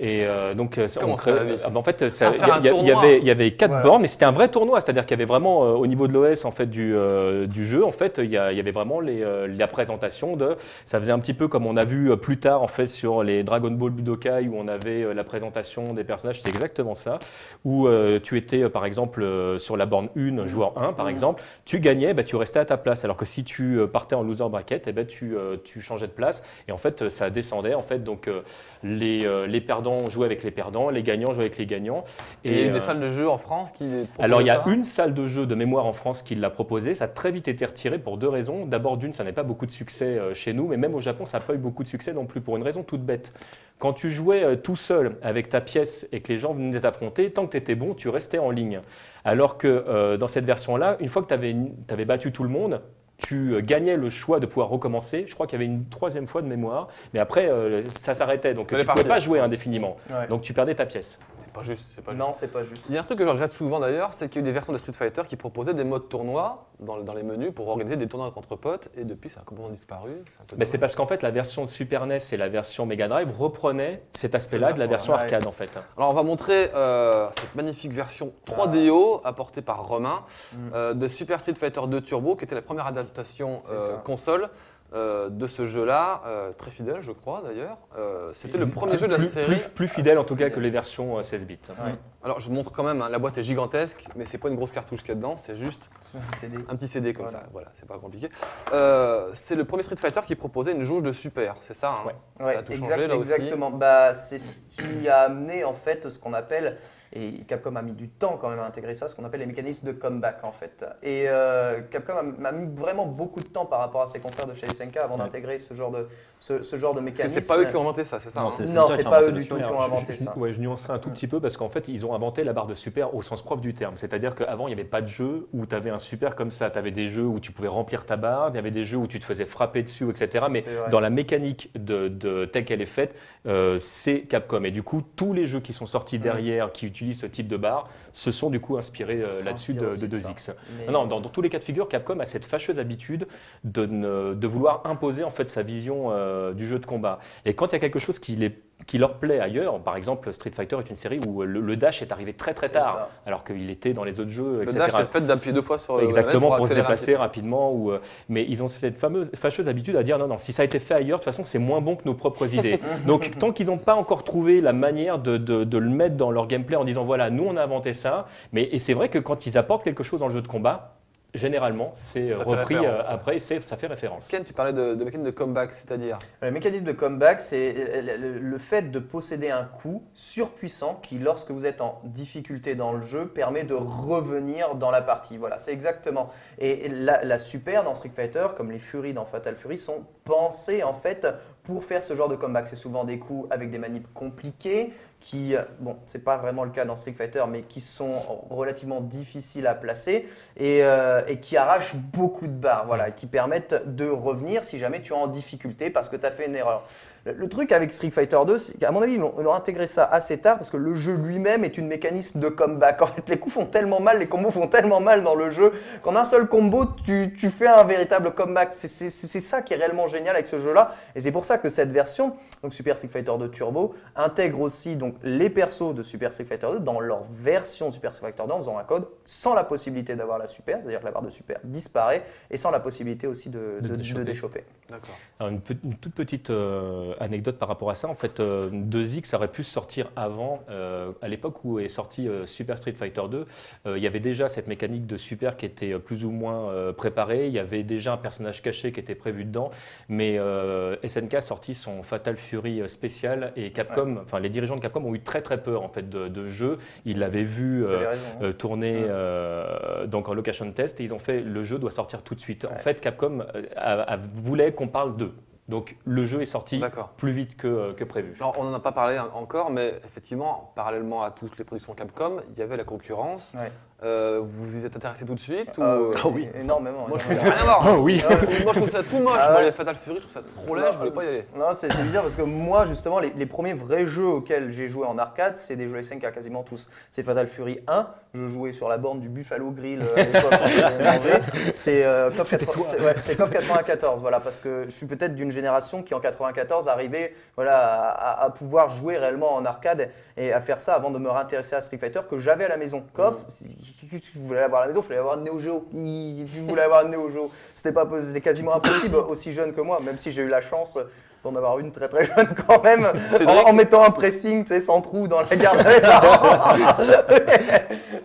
[0.00, 2.90] Et euh, donc, euh, Comment on ça, crée- ah, bah, en fait, ça- il y,
[2.90, 3.84] avait, y avait quatre Voilà.
[3.84, 6.12] bornes, mais c'était un vrai tournoi, c'est-à-dire qu'il y avait vraiment euh, au niveau de
[6.12, 9.46] l'OS en fait du, euh, du jeu, en fait, il y, avait vraiment les, euh,
[9.46, 10.56] la présentation de.
[10.84, 13.22] Ça faisait un petit peu comme on a vu euh, plus tard en fait sur
[13.22, 17.20] les Dragon Ball Budokai où on avait euh, la présentation des personnages, c'était exactement ça.
[17.64, 21.04] Où euh, tu étais euh, par exemple euh, sur la borne 1, joueur 1 par
[21.04, 21.10] Mhm.
[21.12, 24.16] exemple, tu gagnais, bah, tu restais à ta place, alors que si tu euh, partais
[24.16, 27.08] en loser bracket, eh ben, tu, euh, tu changeais de place et en fait euh,
[27.08, 28.40] ça descendait en fait donc euh,
[28.82, 32.04] les, euh, les perdants jouaient avec les perdants, les gagnants jouaient avec les gagnants.
[32.44, 33.84] Et il y a eu euh, des salles de jeu en France qui.
[34.18, 36.50] alors il y a ça une salle de jeu de mémoire en France qui l'a
[36.50, 38.66] proposé, ça a très vite été retiré pour deux raisons.
[38.66, 41.26] D'abord d'une, ça n'a pas beaucoup de succès euh, chez nous, mais même au Japon,
[41.26, 43.32] ça n'a pas eu beaucoup de succès non plus pour une raison toute bête.
[43.78, 47.30] Quand tu jouais euh, tout seul avec ta pièce et que les gens venaient t'affronter,
[47.30, 48.80] tant que tu étais bon, tu restais en ligne.
[49.24, 52.80] Alors que euh, dans cette version-là, une fois que tu avais, battu tout le monde,
[53.16, 55.24] tu euh, gagnais le choix de pouvoir recommencer.
[55.26, 58.54] Je crois qu'il y avait une troisième fois de mémoire, mais après, euh, ça s'arrêtait.
[58.54, 59.96] Donc tu ne pouvais pas jouer indéfiniment.
[60.10, 60.26] Ouais.
[60.28, 61.18] Donc tu perdais ta pièce.
[61.38, 62.24] C'est pas juste, c'est pas juste.
[62.24, 62.84] Non, c'est pas juste.
[62.88, 64.44] Il y a un truc que je regrette souvent d'ailleurs, c'est qu'il y a eu
[64.44, 67.68] des versions de Street Fighter qui proposaient des modes tournois dans, dans les menus pour
[67.68, 70.10] organiser des tournois entre potes, et depuis ça a complètement disparu.
[70.48, 73.06] C'est Mais c'est parce qu'en fait, la version de Super NES et la version Mega
[73.08, 75.34] Drive reprenaient cet aspect-là de la version version, ouais.
[75.34, 75.70] arcade en fait.
[75.96, 80.22] Alors on va montrer euh, cette magnifique version 3DO apportée par Romain
[80.54, 80.56] Mm.
[80.74, 84.48] euh, de Super Street Fighter 2 Turbo, qui était la première adaptation C'est euh, console
[84.92, 87.78] euh, de ce jeu-là, euh, très fidèle je crois d'ailleurs.
[87.98, 89.46] Euh, C'était le premier Plus, jeu de la plus- série.
[89.56, 91.58] plus- plus fidèle en tout cas que les versions euh, 16 bits.
[91.84, 91.94] Ouais.
[92.22, 94.54] Alors je vous montre quand même, hein, la boîte est gigantesque, mais c'est pas une
[94.54, 95.90] grosse cartouche qu'il y a dedans, c'est juste
[96.36, 96.58] CD.
[96.68, 97.40] un petit CD comme Voilà.
[97.44, 97.48] ça.
[97.52, 98.28] Voilà, c'est pas compliqué.
[98.72, 102.06] Euh, c'est le premier Street Fighter qui proposait une jauge de super, c'est ça hein?
[102.06, 102.14] Ouais.
[102.38, 103.32] Ça Ouais, a tout exact- changé là aussi.
[103.32, 103.70] exactement.
[103.70, 106.76] Bah, c'est ce qui a amené en fait ce qu'on appelle,
[107.14, 109.46] et Capcom a mis du temps quand même à intégrer ça, ce qu'on appelle les
[109.46, 110.84] mécanismes de comeback en fait.
[111.02, 114.46] Et euh, Capcom a, a mis vraiment beaucoup de temps par rapport à ses confrères
[114.46, 116.06] de chez SNK avant d'intégrer ce genre de,
[116.38, 117.40] ce, ce genre de Parce que mécanisme.
[117.40, 119.32] c'est pas eux qui ont inventé ça, c'est ça Non, hein c'est- Non, pas eux
[119.32, 119.68] du tout super.
[119.68, 120.36] qui ont je- inventé je, ça.
[120.38, 122.66] ouais, je nuancerai un tout petit peu parce qu'en fait, ils ont inventé la barre
[122.66, 123.94] de super au sens propre du terme.
[123.96, 126.70] C'est-à-dire qu'avant, il n'y avait pas de jeu où tu avais un super comme ça.
[126.70, 128.98] Tu avais des jeux où tu pouvais remplir ta barre, il y avait des jeux
[128.98, 130.46] où tu te faisais frapper dessus, etc.
[130.50, 133.14] Mais dans la mécanique de, de telle qu'elle est faite,
[133.46, 134.64] euh, c'est Capcom.
[134.64, 137.56] Et du coup, tous les jeux qui sont sortis derrière, qui, utilisent ce type de
[137.58, 140.54] barre se sont du coup inspirés euh, là-dessus de, de aussi de 2X.
[140.78, 143.26] Mais- Non, non, dans, dans tous les cas de figure, Capcom a cette fâcheuse habitude
[143.64, 147.18] de, ne- de vouloir imposer en fait sa vision euh, du jeu de combat.
[147.44, 150.32] Et quand il y a quelque chose qui, les- qui leur plaît ailleurs, par exemple
[150.32, 153.08] Street Fighter est une série où le, le dash est arrivé très très tard, ça.
[153.26, 154.78] alors qu'il était dans les autres jeux, Le etc.
[154.78, 157.72] dash, c'est le fait d'appuyer deux fois sur le Exactement, pour, se déplacer rapidement.
[157.72, 160.62] Ou, euh, mais ils ont cette fameuse, fâcheuse habitude à dire non, non, si ça
[160.62, 162.80] a été fait ailleurs, de toute façon, c'est moins bon que nos propres idées.
[163.06, 166.30] Donc, tant qu'ils n'ont pas encore trouvé la manière de, de- de le mettre dans
[166.30, 168.26] leur gameplay en disant voilà, nous, on a inventé ça.
[168.52, 170.94] Mais, et c'est vrai que quand ils apportent quelque chose dans le jeu de combat,
[171.34, 174.28] généralement, c'est Ça repris euh, après, c'est- ça fait référence.
[174.28, 178.16] Ken, tu parlais de, de mécanique de comeback, c'est-à-dire Le mécanisme de comeback, c'est le,
[178.16, 182.92] le- le fait de posséder un coup surpuissant qui, lorsque vous êtes en difficulté dans
[182.92, 185.36] le jeu, permet de revenir dans la partie.
[185.36, 186.28] Voilà, c'est exactement.
[186.58, 190.82] Et la, la super dans Street Fighter, comme les Fury dans Fatal Fury, sont pensées
[190.82, 191.26] en fait
[191.62, 192.66] pour faire ce genre de comeback.
[192.66, 196.70] C'est souvent des coups avec des manips compliquées qui, euh, bon, c'est pas vraiment le
[196.70, 198.12] cas dans Street Fighter, mais qui sont
[198.50, 203.94] relativement difficiles à placer et, euh, et qui arrachent beaucoup de barres, voilà, qui permettent
[203.94, 206.86] de revenir si jamais tu es en difficulté parce que tu as fait une erreur.
[207.26, 209.86] Le, truc avec Street Fighter 2, c'est qu'à mon avis, ils ont, ils ont intégré
[209.86, 213.00] ça assez tard parce que le jeu lui-même est une mécanisme de comeback.
[213.02, 215.72] En fait, les coups font tellement mal, les combos font tellement mal dans le jeu
[216.02, 218.72] qu'en un seul combo, tu, tu fais un véritable comeback.
[218.72, 219.08] C'est-
[219.40, 220.94] ça qui est réellement génial avec ce jeu-là.
[221.14, 224.96] Et c'est pour ça que cette version, donc Super Street Fighter 2 Turbo, intègre aussi
[224.96, 228.52] donc, les persos de Super Street Fighter 2 dans leur version Super Street Fighter 2
[228.52, 231.30] en faisant un code sans la possibilité d'avoir la super, c'est-à-dire que la barre de
[231.30, 234.64] super disparaît, et sans la possibilité aussi de, De de- de déchoper.
[234.90, 235.14] D'accord.
[235.40, 235.60] Alors, une
[235.96, 238.08] toute petite euh, anecdote par rapport à ça.
[238.08, 240.60] En fait, euh, 2X aurait pu sortir avant.
[240.70, 243.46] euh, à l'époque où est sorti euh, Super Street Fighter 2,
[243.86, 246.68] euh, il y avait déjà cette mécanique de super qui était euh, plus ou moins
[246.70, 247.46] euh, préparée.
[247.46, 249.70] Il y avait déjà un personnage caché qui était prévu dedans.
[250.08, 254.76] Mais euh, SNK a sorti son Fatal Fury euh, spécial et Capcom, enfin les dirigeants
[254.76, 256.78] de Capcom ont eu très très peur en fait de, de jeu.
[257.04, 257.84] Ils l'avaient vu.
[257.84, 258.28] Euh, raison.
[258.34, 258.38] hein.
[258.42, 259.06] euh, Ouais.
[259.08, 262.40] euh, donc en location test et ils ont fait le jeu doit sortir tout de
[262.40, 262.66] suite.
[262.70, 265.32] En fait, Capcom euh, a- a- voulait qu'on parle d'eux.
[265.68, 266.78] Donc le jeu est sorti
[267.16, 268.34] plus vite que, que prévu.
[268.38, 271.94] Alors, on n'en a pas parlé en- encore, mais effectivement, parallèlement à toutes les productions
[271.94, 273.54] Capcom, il y avait la concurrence.
[273.58, 273.72] Ouais.
[274.04, 276.48] Euh, vous vous y êtes intéressé tout de suite ou, Ah, euh, oui, Ah oui.
[276.60, 277.06] énormément.
[277.08, 277.56] Moi, je énormément.
[277.56, 277.94] ça rien à voir.
[277.96, 278.22] Oh oui.
[278.28, 279.38] Ah, Moi, je trouve ça tout moche.
[279.40, 280.84] Ah Moi, les Fatal Fury, je trouve ça trop laid.
[280.92, 281.46] Je voulais pas y aller.
[281.56, 285.06] Non, c'est bizarre parce que moi, justement, les, les premiers vrais jeux auxquels j'ai joué
[285.06, 286.88] en arcade, c'est des jeux SNK quasiment tous.
[287.10, 291.42] C'est Fatal Fury 1, je jouais sur la borne du Buffalo Grill euh, à l'époque.
[291.70, 295.34] C'est euh, KOF 80 c'est- ouais, c'est KOF 94, voilà, parce que je suis peut-être
[295.34, 300.60] d'une génération qui en 94 arrivait voilà, à, pouvoir jouer réellement en arcade et à
[300.60, 303.04] faire ça avant de me réintéresser à Street Fighter que j'avais à la maison.
[303.14, 305.86] KOF, si si tu voulais l'avoir à la maison, il fallait avoir une Neo Geo.
[305.92, 307.50] Il- Tu voulais avoir une Neo Geo.
[307.74, 310.98] C'était pas c'était quasiment impossible aussi jeune que moi, même si j'ai eu la chance
[311.42, 313.06] d'en avoir une très très jeune quand même,
[313.46, 315.86] en, en mettant un pressing, tu sais, sans trou dans la garde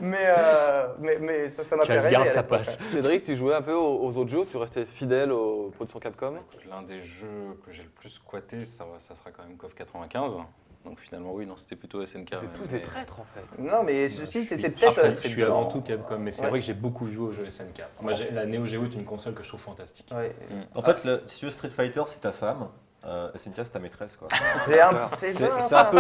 [0.01, 2.29] mais, euh, mais, mais ça, ça m'a fait rêver.
[2.29, 2.77] ça passe.
[2.89, 6.34] Cédric, tu jouais un peu aux, aux autres jeux, tu restais fidèle aux productions Capcom?
[6.69, 10.38] L'un des jeux que j'ai le plus squatté, ça sera quand même KOF 95.
[10.86, 12.30] Donc finalement, oui, non, c'était plutôt SNK.
[12.38, 13.62] C'est tous mais- des traîtres en fait.
[13.62, 14.98] Non, mais ceci, c'est peut-être.
[15.00, 16.50] Après, euh, je suis avant tout Capcom, mais c'est Ouais.
[16.50, 17.84] vrai que j'ai beaucoup joué aux jeux SNK.
[18.02, 20.10] Moi, j'ai- la Neo Geo est une console que je trouve fantastique.
[20.15, 20.34] Ouais.
[20.76, 22.70] En fait, le- si tu veux Street Fighter, c'est ta femme.
[23.06, 24.18] Euh, SNK, c'est ta maîtresse.
[24.18, 24.28] quoi.
[24.65, 25.98] C'est un, un peu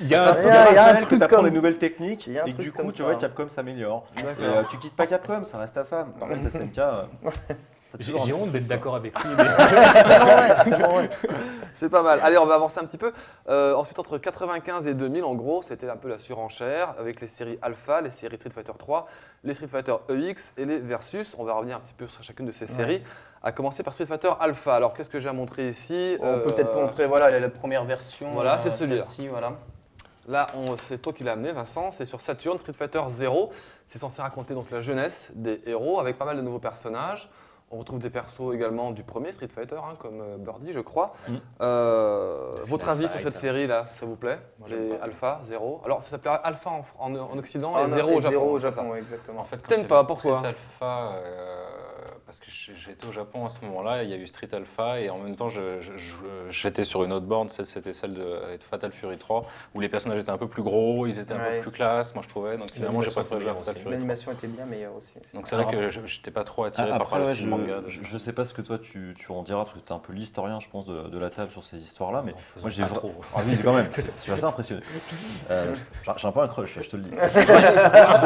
[0.00, 2.28] Il y y y y a un que truc tu apprends comme des nouvelles techniques
[2.28, 4.06] et que du coup, tu vois, Capcom s'améliore.
[4.40, 6.12] Euh, tu quittes pas Capcom, ça reste ta femme.
[6.18, 6.80] Par contre, SNK,
[7.98, 9.30] J'ai honte d'être d'accord avec lui.
[9.36, 9.44] mais-
[11.74, 12.20] C'est pas mal.
[12.22, 13.12] Allez, on va avancer un petit peu.
[13.48, 17.28] Euh, ensuite, entre 95 et 2000, en gros, c'était un peu la surenchère avec les
[17.28, 19.06] séries Alpha, les séries Street Fighter 3,
[19.44, 21.34] les Street Fighter EX et les Versus.
[21.38, 23.02] On va revenir un petit peu sur chacune de ces séries.
[23.42, 24.74] À commencer par Street Fighter Alpha.
[24.74, 27.48] Alors, qu'est-ce que j'ai à montrer ici On peut peut-être Euh, montrer voilà, la, la
[27.50, 28.30] première version.
[28.32, 29.00] Voilà, c'est celui-là.
[29.00, 29.52] celle-ci, Voilà.
[30.28, 31.92] Là, c'est toi qui l'as amené, Vincent.
[31.92, 33.50] C'est sur Saturn, Street Fighter 0.
[33.84, 37.30] C'est censé raconter donc la jeunesse des héros avec pas mal de nouveaux personnages.
[37.72, 41.12] On retrouve des persos également du premier Street Fighter, hein, comme euh, Birdie, je crois.
[41.28, 41.34] Mm.
[41.62, 44.38] Euh, votre avis sur cette série-là, ça vous plaît?
[44.60, 45.04] Moi, j'aime Les pas.
[45.04, 45.80] Alpha, 0.
[45.84, 48.28] Alors, ça s'appellerait Alpha en, en- en Occident Ah, et non, 0 au Japon.
[48.30, 49.40] Zéro au c'est ça Japon, ouais, exactement.
[49.40, 50.42] En fait, quand T'aimes il y avait pas, Street pourquoi?
[50.46, 51.65] Alpha, euh,
[52.26, 55.08] parce que j'étais au Japon à ce moment-là, il y a eu Street Alpha et
[55.10, 55.48] en même temps
[56.48, 59.42] j'étais sur une autre borne, celle- c'était celle de euh, Fatal Fury 3,
[59.74, 61.56] où les personnages étaient un peu plus gros, ils étaient un Ouais.
[61.56, 62.58] peu plus classe, moi je trouvais.
[62.58, 63.74] Donc finalement j'ai préféré était jouer à Fatal.
[63.74, 63.92] Fury 3.
[63.92, 65.14] L'animation était bien meilleure aussi.
[65.34, 67.48] Donc c'est vrai que je n'étais pas trop attiré Ah, par Après, le style je,
[67.48, 67.80] manga.
[67.86, 69.94] je- je sais pas ce que toi tu, tu en diras, parce que tu es
[69.94, 72.82] un peu l'historien, je pense, de, de la table sur ces histoires-là, mais moi j'ai
[72.82, 73.14] pas trop.
[73.34, 74.82] Ah oui, quand même, je suis assez impressionné.
[75.50, 75.72] Euh,
[76.16, 77.10] j'ai un peu un crush, je te le dis.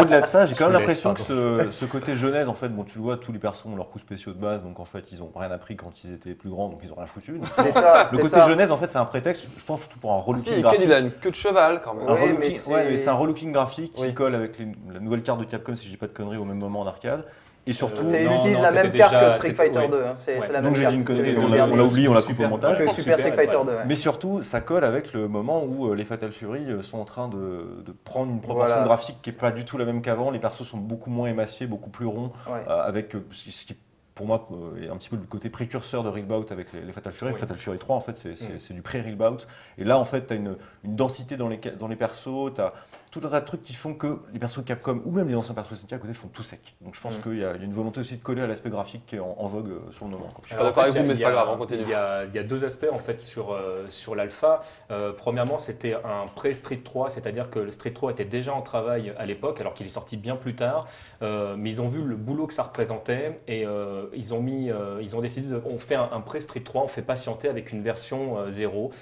[0.01, 2.85] Au-delà de ça, j'ai quand même l'impression que ce, ce côté jeunesse, en fait, bon,
[2.85, 5.13] tu le vois, tous les persos ont leur coups spéciaux de base, donc en fait
[5.13, 7.33] ils ont rien appris quand ils étaient plus grands, donc ils ont rien foutu.
[7.39, 8.49] Donc, C'est ça, le côté ça.
[8.49, 10.81] jeunesse, en fait, c'est un prétexte, je pense, surtout pour un Ah, relooking si, graphique.
[10.85, 12.09] il a une queue de cheval quand même.
[12.09, 14.69] Un Oui, relooking- mais c'est- ouais, mais c'est un relooking graphique qui colle avec les-
[14.93, 16.87] la nouvelle carte de Capcom, si je dis pas de conneries, au même moment en
[16.87, 17.25] arcade.
[17.67, 19.89] Et surtout, C'est- il utilise non, la même carte déjà- que Street Fighter ouais.
[19.89, 20.03] 2.
[20.05, 20.13] hein.
[20.15, 20.41] C'est Ouais.
[20.47, 22.45] c'est la Donc même j'ai carte dit une connerie, on l'a- oublié, on l'a coupé
[22.47, 22.79] au montage.
[22.79, 22.91] Que.
[22.91, 23.73] Super Street Fighter 2.
[23.73, 23.85] ouais.
[23.87, 27.05] Mais surtout, ça colle avec le moment où euh, les Fatal Fury euh, sont en
[27.05, 29.85] train de, de prendre une proportion Voilà, graphique c'est- qui n'est pas du tout la
[29.85, 30.31] même qu'avant.
[30.31, 33.77] Les persos sont beaucoup moins émaciés, beaucoup plus ronds, euh, avec ce qui-
[34.15, 34.49] pour moi,
[34.83, 37.33] est un petit peu le côté précurseur de Real Bout avec les, les Fatal Fury.
[37.33, 37.39] Oui.
[37.39, 38.59] Fatal Fury 3, en fait, c'est c'est- Mm.
[38.59, 39.47] c'est du pré-Real Bout.
[39.79, 42.61] Et là, en fait, tu as une, une densité dans les, dans les persos, tu
[42.61, 42.75] as
[43.11, 45.55] tout un tas de trucs qui font que les persos Capcom ou même les anciens
[45.55, 46.77] persos SNK à côté font tout sec.
[46.81, 47.23] Donc je pense Mm.
[47.23, 49.17] qu'il y, a il y a une volonté aussi de coller à l'aspect graphique qui
[49.17, 50.29] est en, en vogue euh, sur le moment.
[50.29, 50.41] quoi.
[50.43, 51.83] Je suis pas d'accord avec vous, mais c'est pas grave, on continue.
[51.83, 54.61] Il y, a, il y a deux aspects en fait sur, euh, sur l'alpha.
[54.91, 59.13] Euh, premièrement, c'était un pré-Street 3, c'est-à-dire que le Street 3 était déjà en travail
[59.19, 60.87] à l'époque, alors qu'il est sorti bien plus tard.
[61.23, 64.71] Euh, mais ils ont vu le boulot que ça représentait et euh, ils ont mis,
[64.71, 67.73] euh, ils ont décidé de, on fait un, un pré-Street 3, on fait patienter avec
[67.73, 68.93] une version euh, 0.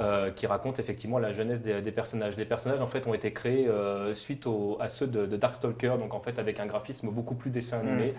[0.00, 2.36] Euh, qui raconte effectivement la jeunesse des, des personnages.
[2.36, 5.94] Les personnages en fait ont été créés euh, suite au- à ceux de, de Darkstalker,
[5.98, 8.14] donc en fait avec un graphisme beaucoup plus dessin animé.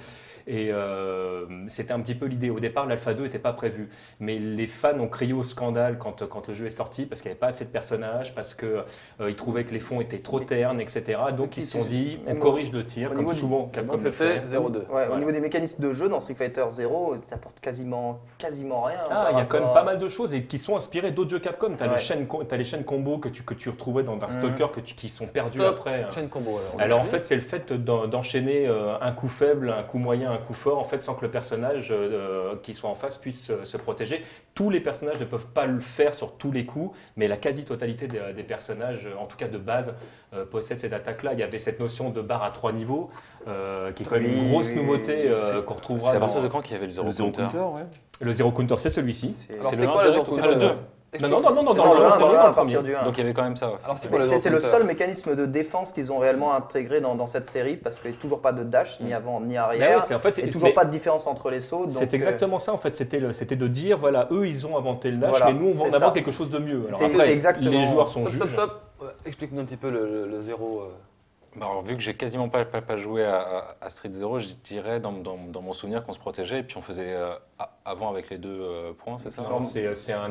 [0.48, 2.50] Et euh, c'était un petit peu l'idée.
[2.50, 3.90] Au départ, l'Alpha 2 n'était pas prévu.
[4.20, 7.30] Mais les fans ont crié au scandale quand, quand le jeu est sorti, parce qu'il
[7.30, 10.82] n'y avait pas assez de personnages, parce qu'ils trouvaient que les fonds étaient trop ternes,
[10.82, 11.20] etc.
[11.38, 14.40] Donc ils se sont dit, on corrige le tir, comme souvent Capcom le fait.
[14.46, 14.56] 0-2.
[14.78, 15.12] Ouais, Voilà.
[15.14, 19.00] Au niveau des mécanismes de jeu dans Street Fighter 0, ça apporte quasiment, quasiment rien.
[19.12, 21.30] Ah, il y a quand même pas mal de choses et qui sont inspirées d'autres
[21.30, 21.69] jeux Capcom.
[21.78, 21.94] Tu as, Ouais.
[21.94, 24.80] les chaînes, co- t'as les chaînes combos que tu, que tu retrouvais dans Darkstalker que
[24.80, 25.76] tu- qui sont perdues Stop.
[25.78, 26.04] après.
[26.04, 26.10] hein.
[26.14, 26.82] Chaîne combo alors.
[26.82, 30.32] Alors en fait, c'est le fait d'en- d'enchaîner euh, un coup faible, un coup moyen,
[30.32, 33.50] un coup fort, en fait, sans que le personnage euh, qui soit en face puisse
[33.50, 34.24] euh, se protéger.
[34.56, 38.08] Tous les personnages ne peuvent pas le faire sur tous les coups, mais la quasi-totalité
[38.08, 39.94] des, des personnages, euh, en tout cas de base,
[40.34, 41.34] euh, possèdent ces attaques-là.
[41.34, 43.10] Il y avait cette notion de barre à trois niveaux,
[43.48, 46.20] euh, qui est quand même une grosse nouveauté euh, c'est- qu'on C'est retrouvera à dans
[46.20, 47.86] partir de quand qu'il y avait le zéro zéro counter counter, ouais.
[48.22, 49.28] le Zero Counter, c'est celui-ci.
[49.28, 50.74] C'est- C'est c'est le le direct zéro ou Ah, le counter 2
[51.22, 52.42] Non, non, non, non, non, C'est dans le le 1, un, dans le le 1,
[52.42, 52.54] à premier.
[52.54, 53.04] partir du 1.
[53.04, 53.72] Donc il y avait quand même ça.
[53.96, 58.12] c'est le seul mécanisme de défense qu'ils ont réellement intégré dans, cette série parce qu'il
[58.12, 60.06] n'y a toujours pas de dash, ni avant ni Ben arrière.
[60.38, 61.88] et toujours pas de différence entre les sauts.
[61.90, 65.18] C'est euh, exactement ça en fait, c'était de dire voilà, eux ils ont inventé le
[65.18, 66.84] dash, mais nous on, invente quelque chose de mieux.
[67.62, 68.54] Les joueurs sont Stop, stop, juges.
[68.54, 68.82] stop.
[69.02, 70.84] Ouais, Explique-nous un petit peu le, zéro.
[71.56, 71.60] Euh.
[71.60, 75.00] Bah, alors, vu que j'ai quasiment pas, pas, pas joué à, Street Zero, je dirais
[75.00, 77.34] dans, dans- dans mon souvenir qu'on se protégeait et puis on faisait euh,
[77.86, 80.28] avant avec les deux euh, points, c'est ça Non, C'est c'est un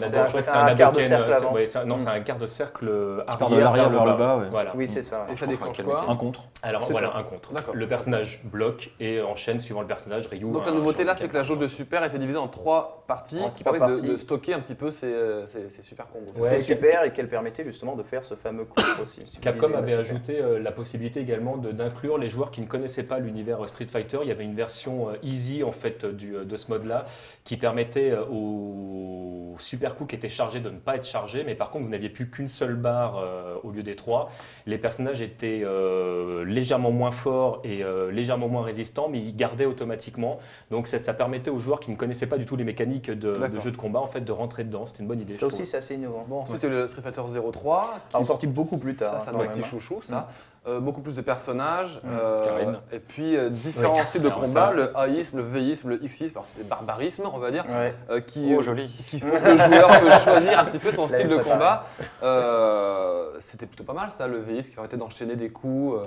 [0.77, 1.53] quart de cercle avant.
[1.53, 1.99] ouais, c'est un- Non, Mm.
[1.99, 4.47] c'est un quart de cercle euh, pars de l'arrière vers le bas, ouais.
[4.51, 4.73] Voilà.
[4.77, 5.27] Oui, c'est ça.
[5.31, 6.45] Et ça déclenche quoi Un contre.
[6.63, 7.19] Alors voilà, ça.
[7.19, 7.53] un contre.
[7.53, 7.75] D'accord.
[7.75, 10.27] Le personnage bloque et enchaîne suivant le personnage.
[10.29, 10.51] Ryu.
[10.51, 13.41] Donc la nouveauté là, c'est que la jauge de super était divisée en trois parties
[13.45, 16.31] En qui permettent de, stocker un petit peu ces, euh, ces- ces super combos.
[16.41, 19.25] Ouais, c'est super et qu'elle permettait justement de faire ce fameux coup aussi.
[19.41, 23.63] Capcom avait ajouté euh, la possibilité également d'inclure les joueurs qui ne connaissaient pas l'univers
[23.63, 24.19] euh, Street Fighter.
[24.23, 27.07] Il y avait une version euh, easy en fait euh, du, de ce mode-là
[27.45, 31.71] qui permettait aux super coups qui étaient chargés de ne pas être chargés, mais par
[31.71, 34.31] contre vous n'aviez plus qu'une seule barre euh, au lieu des trois.
[34.67, 39.67] Les personnages étaient euh, légèrement moins forts et euh, légèrement moins résistants, mais ils gardaient
[39.67, 40.39] automatiquement.
[40.71, 43.39] Donc ça, ça permettait aux joueurs qui ne connaissaient pas du tout les mécaniques de,
[43.63, 44.87] jeu de combat en fait de rentrer dedans.
[44.87, 45.39] C'était une bonne idée.
[45.39, 46.25] Ça aussi, c'est assez innovant.
[46.29, 47.95] Bon, ensuite, il y a eu le Street Fighter 03.
[48.11, 49.11] qui- Alors, sorti beaucoup plus tard.
[49.11, 49.65] Ça, hein, ça doit être petit hein.
[49.65, 50.29] chouchou, ça.
[50.69, 52.01] Euh, beaucoup plus de personnages.
[52.07, 52.79] euh, Karine.
[52.93, 56.59] et puis euh, différents styles de combat, le haïsme, le véisme, le xisme, alors c'est
[56.59, 57.95] des barbarismes, on va dire, Ouais.
[58.11, 58.91] euh, qui, Oh, euh, joli.
[59.07, 61.85] qui font que le joueur peut choisir un petit peu son style de combat.
[62.23, 66.03] Euh, C'était plutôt pas mal ça, le véisme, qui permettait d'enchaîner des coups.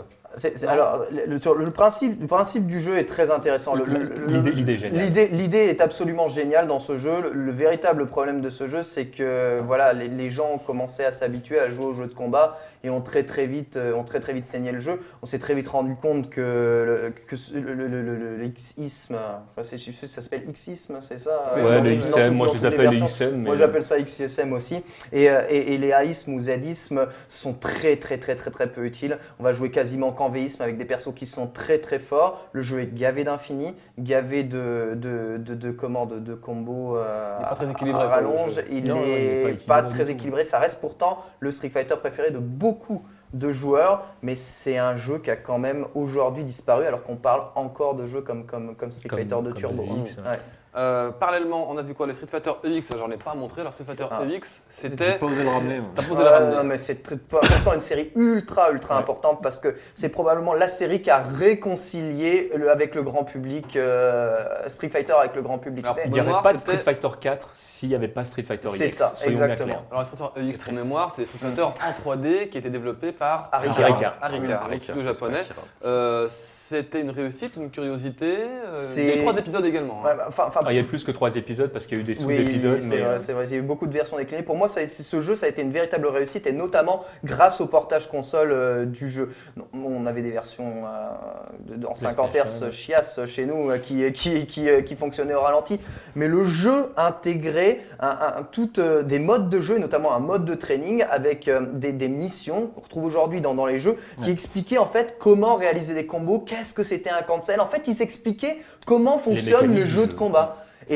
[0.45, 0.67] Euh.
[0.67, 3.75] Alors, le, le- le principe, le principe du jeu est très intéressant.
[3.75, 5.03] L'idée- est géniale.
[5.03, 7.11] L'idée, l'idée est absolument géniale dans ce jeu.
[7.21, 11.03] Le, le véritable problème de ce jeu, c'est que voilà, les, les gens ont commencé
[11.03, 14.03] à s'habituer à jouer au jeu de combat et ont très très vite, euh, ont
[14.03, 14.99] très très vite saigné le jeu.
[15.21, 17.11] On s'est très vite rendu compte que
[18.41, 19.15] le, X-isme,
[19.57, 22.65] enfin, ça s'appelle X-isme, c'est ça Ouais, Dans- le dans- XM, dans- moi je les
[22.65, 23.01] appelle les.
[23.01, 23.35] XM.
[23.41, 24.81] Moi mais- j'appelle ça XISM aussi.
[25.11, 28.85] Et, euh, et, et les haïsmes ou zadismes sont très très très très très peu
[28.85, 29.17] utiles.
[29.39, 32.47] On va jouer quasiment qu'en véisme avec des persos qui sont très très forts.
[32.51, 37.35] Le jeu est gavé d'infini, gavé de, de, de, de, comment, de, de combos euh,
[37.39, 38.61] Il est pas très équilibré, à rallonge.
[38.69, 40.43] Il pas n'est pas très équilibré.
[40.43, 43.01] Ça reste pourtant le Street Fighter préféré de beaucoup
[43.33, 47.45] de joueurs, mais c'est un jeu qui a quand même aujourd'hui disparu alors qu'on parle
[47.55, 49.83] encore de jeux comme, comme, comme Street Comme- Fighter 2 comme Turbo.
[49.83, 50.37] Ouais.
[50.73, 52.07] Euh, parallèlement, on a vu quoi?
[52.07, 53.59] Les Street Fighter EX, j'en ai pas montré.
[53.61, 54.21] Alors Street Fighter Ah.
[54.29, 55.17] EX, c'était.
[55.17, 55.81] pas osé le ramener.
[55.95, 56.55] T'as posé ramener.
[56.55, 59.01] non, mais c'est très- pourtant une série ultra ultra Ouais.
[59.01, 63.75] importante parce que c'est probablement la série qui a réconcilié le- avec le grand public
[63.75, 65.83] euh, Street Fighter avec le grand public.
[65.85, 68.67] Alors, Il n'y aurait pas de Street Fighter 4 s'il n'y avait pas Street Fighter
[68.69, 68.77] X.
[68.77, 69.83] C'est ça, soyons bien exactement.
[69.89, 72.59] Alors, les Street Fighter EX, C'est pour mémoire, c'est Street Fighter en 3D qui a
[72.59, 73.71] été développé par Arika.
[73.83, 74.15] Arika.
[74.21, 75.43] Arika, Arika, donc studio japonais.
[75.85, 78.37] Euh, C'était une réussite, une curiosité.
[78.37, 80.01] euh, C'est- Il y a trois épisodes également.
[80.03, 80.07] hein.
[80.09, 80.29] Ouais, bah,
[80.65, 82.35] Ah, il y a plus que trois épisodes parce qu'il y a eu des Oui,
[82.35, 82.79] sous-épisodes.
[82.81, 83.45] c'est mais, vrai, euh, c'est vrai.
[83.47, 84.43] Il y a eu beaucoup de versions déclinées.
[84.43, 87.65] Pour moi, ça, ce jeu, ça a été une véritable réussite et notamment grâce au
[87.67, 89.29] portage console euh, du jeu.
[89.57, 92.67] Non, On avait des versions euh, de- en 50 PlayStation.
[92.67, 95.79] Hz chiasse chez nous qui, qui, qui, qui fonctionnaient au ralenti.
[96.15, 98.07] Mais le jeu intégrait un,
[98.39, 101.93] un- toutes euh, des modes de jeu, et notamment un mode de training avec des,
[101.93, 105.93] des missions qu'on retrouve aujourd'hui dans, dans les jeux qui expliquaient en fait comment réaliser
[105.93, 107.59] des combos, qu'est-ce que c'était un cancel.
[107.61, 110.07] En fait, ils expliquaient comment fonctionne le jeu jeu.
[110.07, 110.13] de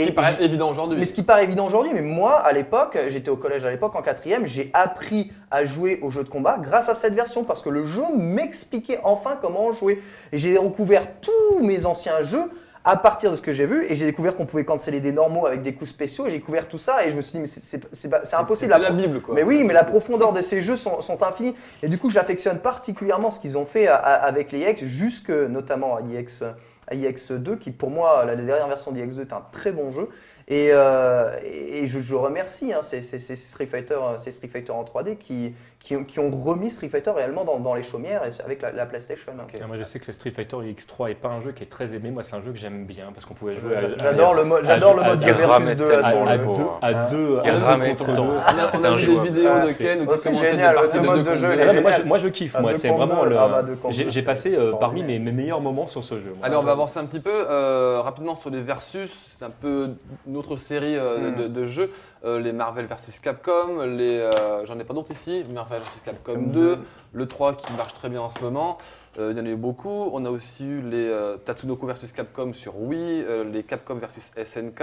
[0.01, 0.97] Ce qui paraît évident aujourd'hui.
[0.99, 3.95] Mais ce qui paraît évident aujourd'hui, mais moi à l'époque, j'étais au collège à l'époque
[3.95, 7.61] en quatrième, j'ai appris à jouer au jeu de combat grâce à cette version parce
[7.61, 10.01] que le jeu m'expliquait enfin comment jouer.
[10.31, 12.49] Et j'ai recouvert tous mes anciens jeux
[12.87, 15.47] à partir de ce que j'ai vu et j'ai découvert qu'on pouvait canceller des normaux
[15.47, 17.47] avec des coups spéciaux et j'ai découvert tout ça et je me suis dit mais
[17.47, 18.73] c'est- impossible.
[18.73, 19.33] À- la Bible, quoi.
[19.33, 21.55] mais oui, mais la profondeur de ces jeux sont, sont infinis.
[21.81, 25.31] Et du coup, j'affectionne particulièrement ce qu'ils ont fait à- à- avec les IX, jusque
[25.31, 26.43] notamment à IX,
[26.87, 30.09] à IX2, qui pour moi, la dernière version d'IX2 est un très bon jeu.
[30.47, 34.83] Et, euh, et je, je remercie hein, ces, Street Fighter, euh, ces Street Fighter en
[34.83, 38.29] 3D qui, qui, ont, qui ont remis Street Fighter réellement dans, dans les chaumières et
[38.43, 39.31] avec la, la PlayStation.
[39.39, 39.45] hein.
[39.61, 41.67] Ah, Moi, je sais que le Street Fighter X3 est pas un jeu qui est
[41.67, 42.09] très aimé.
[42.09, 43.75] Moi, c'est un jeu que j'aime bien parce qu'on pouvait jouer.
[43.75, 46.43] à- J'adore le mode, j'adore le mode à- versus ramer 2 à son à jeu.
[46.43, 48.19] deux, à deux, à contre deux.
[48.19, 49.61] On a, vu des vidéos jeu.
[49.61, 51.53] de Ah, Ken où Oh, c'est génial, ce de mode de jeu, deux.
[51.53, 52.01] il est Ah moi, génial.
[52.01, 52.59] je, moi, je kiffe.
[52.59, 53.37] Moi, c'est vraiment le.
[53.37, 56.33] Ah J'ai passé euh, parmi mes, mes moments sur ce jeu.
[56.41, 59.35] Allez, on va avancer un petit peu euh, rapidement sur les versus.
[59.37, 59.89] C'est un peu
[60.27, 61.47] une autre série euh, Hmm.
[61.53, 61.91] de jeux.
[62.25, 65.43] Euh, les Marvel versus Capcom, les, euh, j'en ai pas d'autres ici.
[65.53, 66.81] Marvel versus Capcom Comme 2, deux.
[67.13, 68.79] le 3 qui marche très bien en ce moment.
[69.19, 70.09] Euh, il y en a eu beaucoup.
[70.11, 74.31] On a aussi eu les euh, Tatsunoko versus Capcom sur Wii, euh, les Capcom versus
[74.43, 74.81] SNK.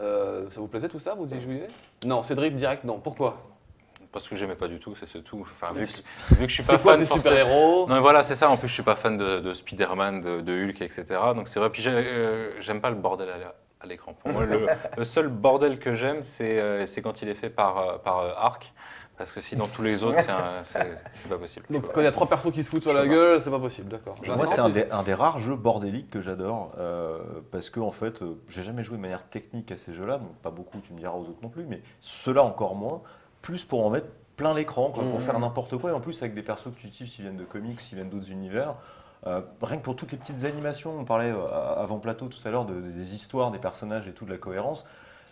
[0.00, 1.66] Euh, ça vous plaisait tout ça Vous y jouiez?
[2.06, 3.00] Non, Cédric direct, non.
[3.00, 3.38] Pourquoi?
[4.12, 5.40] Parce que j'aimais pas du tout, c'est c'est tout.
[5.42, 7.86] Enfin, vu, que, vu que je suis pas quoi fan ces forcément- super-héros?
[7.88, 8.48] Non mais voilà, c'est ça.
[8.48, 11.04] En plus, je suis pas fan de, de Spider-Man, de, de Hulk, etc.
[11.34, 11.70] Donc c'est vrai.
[11.70, 13.28] Puis j'ai- euh, j'aime pas le bordel
[13.80, 14.12] à l'écran.
[14.14, 17.78] Pour moi, le, le seul bordel que j'aime, c'est euh, quand il est fait par,
[17.78, 18.72] euh, par euh, Arc.
[19.16, 21.66] Parce que sinon, tous les autres, c'est un- c'est c'est pas possible.
[21.70, 23.58] Donc quand il y a trois persos qui se foutent sur la gueule, c'est pas
[23.58, 24.14] possible, d'accord.
[24.24, 27.18] Moi, c'est un, des- un des rares jeux bordéliques que j'adore euh,
[27.50, 30.28] parce que en fait, euh, j'ai jamais joué de manière technique à ces jeux-là, bon,
[30.42, 33.02] pas beaucoup, tu me diras aux autres non plus, mais ceux-là encore moins,
[33.42, 36.32] plus pour en mettre plein l'écran, quoi, pour faire n'importe quoi, et en plus avec
[36.34, 38.74] des persos que tu utilises qui viennent de comics, qui viennent d'autres univers.
[39.26, 42.50] Euh, rien que pour toutes les petites animations, on parlait euh, avant plateau tout à
[42.50, 44.84] l'heure de- des histoires, des personnages et tout, de la cohérence.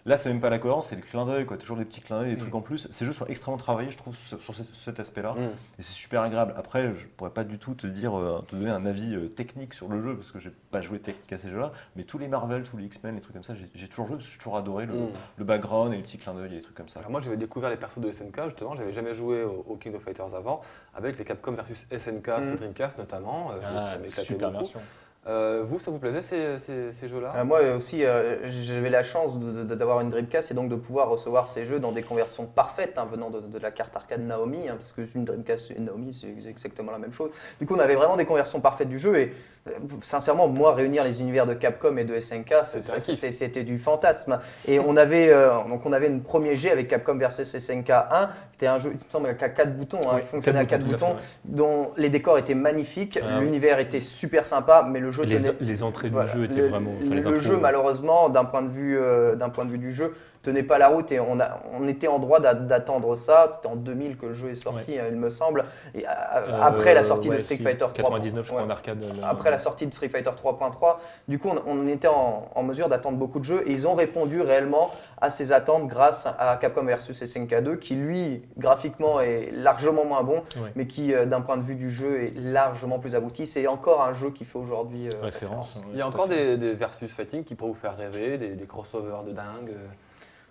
[0.07, 1.59] Là, c'est même pas la cohérence, c'est le clin d'œil, quoi.
[1.59, 2.87] Toujours des petits clins d'œil, des trucs en plus.
[2.90, 5.33] Ces jeux sont extrêmement travaillés, je trouve, sur, sur ce- cet aspect-là.
[5.33, 5.38] Mm.
[5.40, 6.55] Et c'est super agréable.
[6.57, 9.75] Après, je pourrais pas du tout te dire, euh, te donner un avis euh, technique
[9.75, 11.73] sur le jeu parce que j'ai pas joué technique à ces jeux-là.
[11.97, 14.27] Mais tous les Marvel, tous les X-Men, les trucs comme ça, j'ai- toujours joué parce
[14.29, 15.09] que j'ai toujours adoré le, Mm.
[15.38, 17.01] le background et les petits clins d'œil et les trucs comme ça.
[17.01, 19.95] Alors moi j'avais découvert les persos de SNK justement, j'avais jamais joué au, au King
[19.97, 20.61] of Fighters avant,
[20.95, 22.57] avec les Capcom versus SNK sur.
[22.57, 24.62] Dreamcast notamment, Euh, je- Ah, ça super beaucoup.
[24.62, 24.81] version.
[25.29, 29.03] Euh, vous, ça vous plaisait ces, ces- ces jeux-là Euh, moi aussi, euh, j'avais la
[29.03, 32.97] chance d'avoir une Dreamcast et donc de pouvoir recevoir ces jeux dans des conversions parfaites
[32.97, 35.87] hein, venant de, de la carte arcade Naomi, hein, parce que une Dreamcast et une
[35.87, 37.31] Naomi, c'est exactement la même chose.
[37.61, 39.33] Du coup, on avait vraiment des conversions parfaites du jeu et
[39.67, 42.55] euh, sincèrement, moi, réunir les univers de Capcom et de SNK,
[43.01, 44.39] C'était du fantasme.
[44.69, 48.27] Et on avait, euh, donc on avait une premier G avec Capcom versus SNK 1,
[48.53, 50.65] qui était un jeu, il me semble, à 4 boutons, hein, Oui, qui fonctionnait à
[50.67, 53.45] quatre 4 boutons, fait, dont les décors étaient magnifiques, Ah oui.
[53.45, 55.55] l'univers était super sympa, mais le jeu Les, tenait...
[55.61, 56.31] les entrées du Voilà.
[56.33, 56.92] jeu étaient le, vraiment.
[57.18, 60.14] enfin, le jeu, malheureusement, d'un point de vue, euh, d'un point de vue du jeu,
[60.42, 63.48] tenait pas la route et on, a, on était en droit d'a- d'attendre ça.
[63.50, 65.64] C'était en 2000 que le jeu est sorti, hein, il me semble.
[65.94, 67.92] Et euh, Euh, après la sortie ouais, de Street si, Fighter 3.
[67.92, 68.66] 99, je crois, ouais.
[68.66, 69.00] en arcade.
[69.00, 72.62] le- Après la sortie de Street Fighter 3.3, du coup, on, on était en, en
[72.62, 76.57] mesure d'attendre beaucoup de jeux et ils ont répondu réellement à ces attentes grâce à
[76.61, 80.42] Capcom versus SNK 2, qui lui, graphiquement, est largement moins bon,
[80.76, 83.46] mais qui, euh, d'un point de vue du jeu, est largement plus abouti.
[83.46, 85.83] C'est encore un jeu qui fait aujourd'hui euh, référence.
[85.92, 88.66] Il y a encore des, des versus fighting qui pourraient vous faire rêver, des, des
[88.66, 89.87] crossovers de dingue, euh,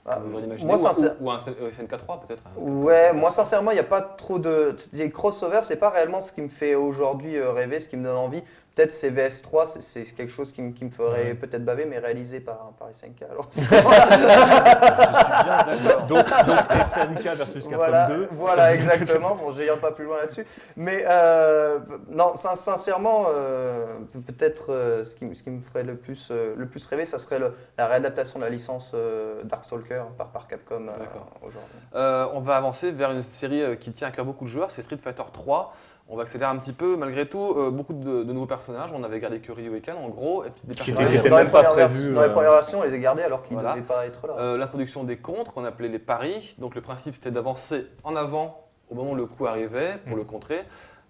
[0.08, 3.10] Ah, vous imaginé, moi, ou, sincère- ou- ou un euh, SNK 3 peut-être hein, Ouais,
[3.10, 3.16] peut-être.
[3.16, 4.76] moi sincèrement, il n'y a pas trop de.
[4.94, 8.04] Les crossovers, c'est pas réellement ce qui me fait aujourd'hui euh, rêver, ce qui me
[8.04, 8.44] donne envie.
[8.76, 11.34] Peut-être c'est VS3, c'est- c'est quelque chose qui, me- qui me ferait Ouais.
[11.34, 13.22] peut-être baver, mais réalisé par, par SNK.
[13.32, 14.96] Alors, Je suis bien d'accord.
[16.08, 18.28] Donc, donc SNK versus Capcom voilà, 2.
[18.34, 19.36] voilà, exactement.
[19.36, 20.46] Bon, je n'irai pas plus loin là-dessus.
[20.76, 23.86] Mais euh, non, sin- sincèrement, euh,
[24.26, 27.18] peut-être euh, ce, qui, ce qui me ferait le plus, euh, le plus rêver, ça
[27.18, 30.92] serait le- la réadaptation de la licence euh, Darkstalker par, par Capcom euh,
[31.42, 31.62] aujourd'hui.
[31.96, 34.82] Euh, on va avancer vers une série qui tient à cœur beaucoup de joueurs, c'est
[34.82, 35.74] Street Fighter 3.
[36.08, 38.92] On va accélérer un petit peu, malgré tout, euh, beaucoup de, de nouveaux personnages.
[38.94, 41.24] On avait gardé que Ryu et Ken en gros, et puis des Qui personnages.
[41.24, 43.42] dans, les même pas premières prévu, dans les premières versions, on les a gardés alors
[43.42, 43.76] qu'ils ne Voilà.
[43.76, 44.36] devaient pas être là.
[44.38, 46.56] Euh, L'introduction des contres qu'on appelait les paris.
[46.60, 50.20] Donc le principe c'était d'avancer en avant au moment où le coup arrivait, pour Mm.
[50.20, 50.62] le contrer.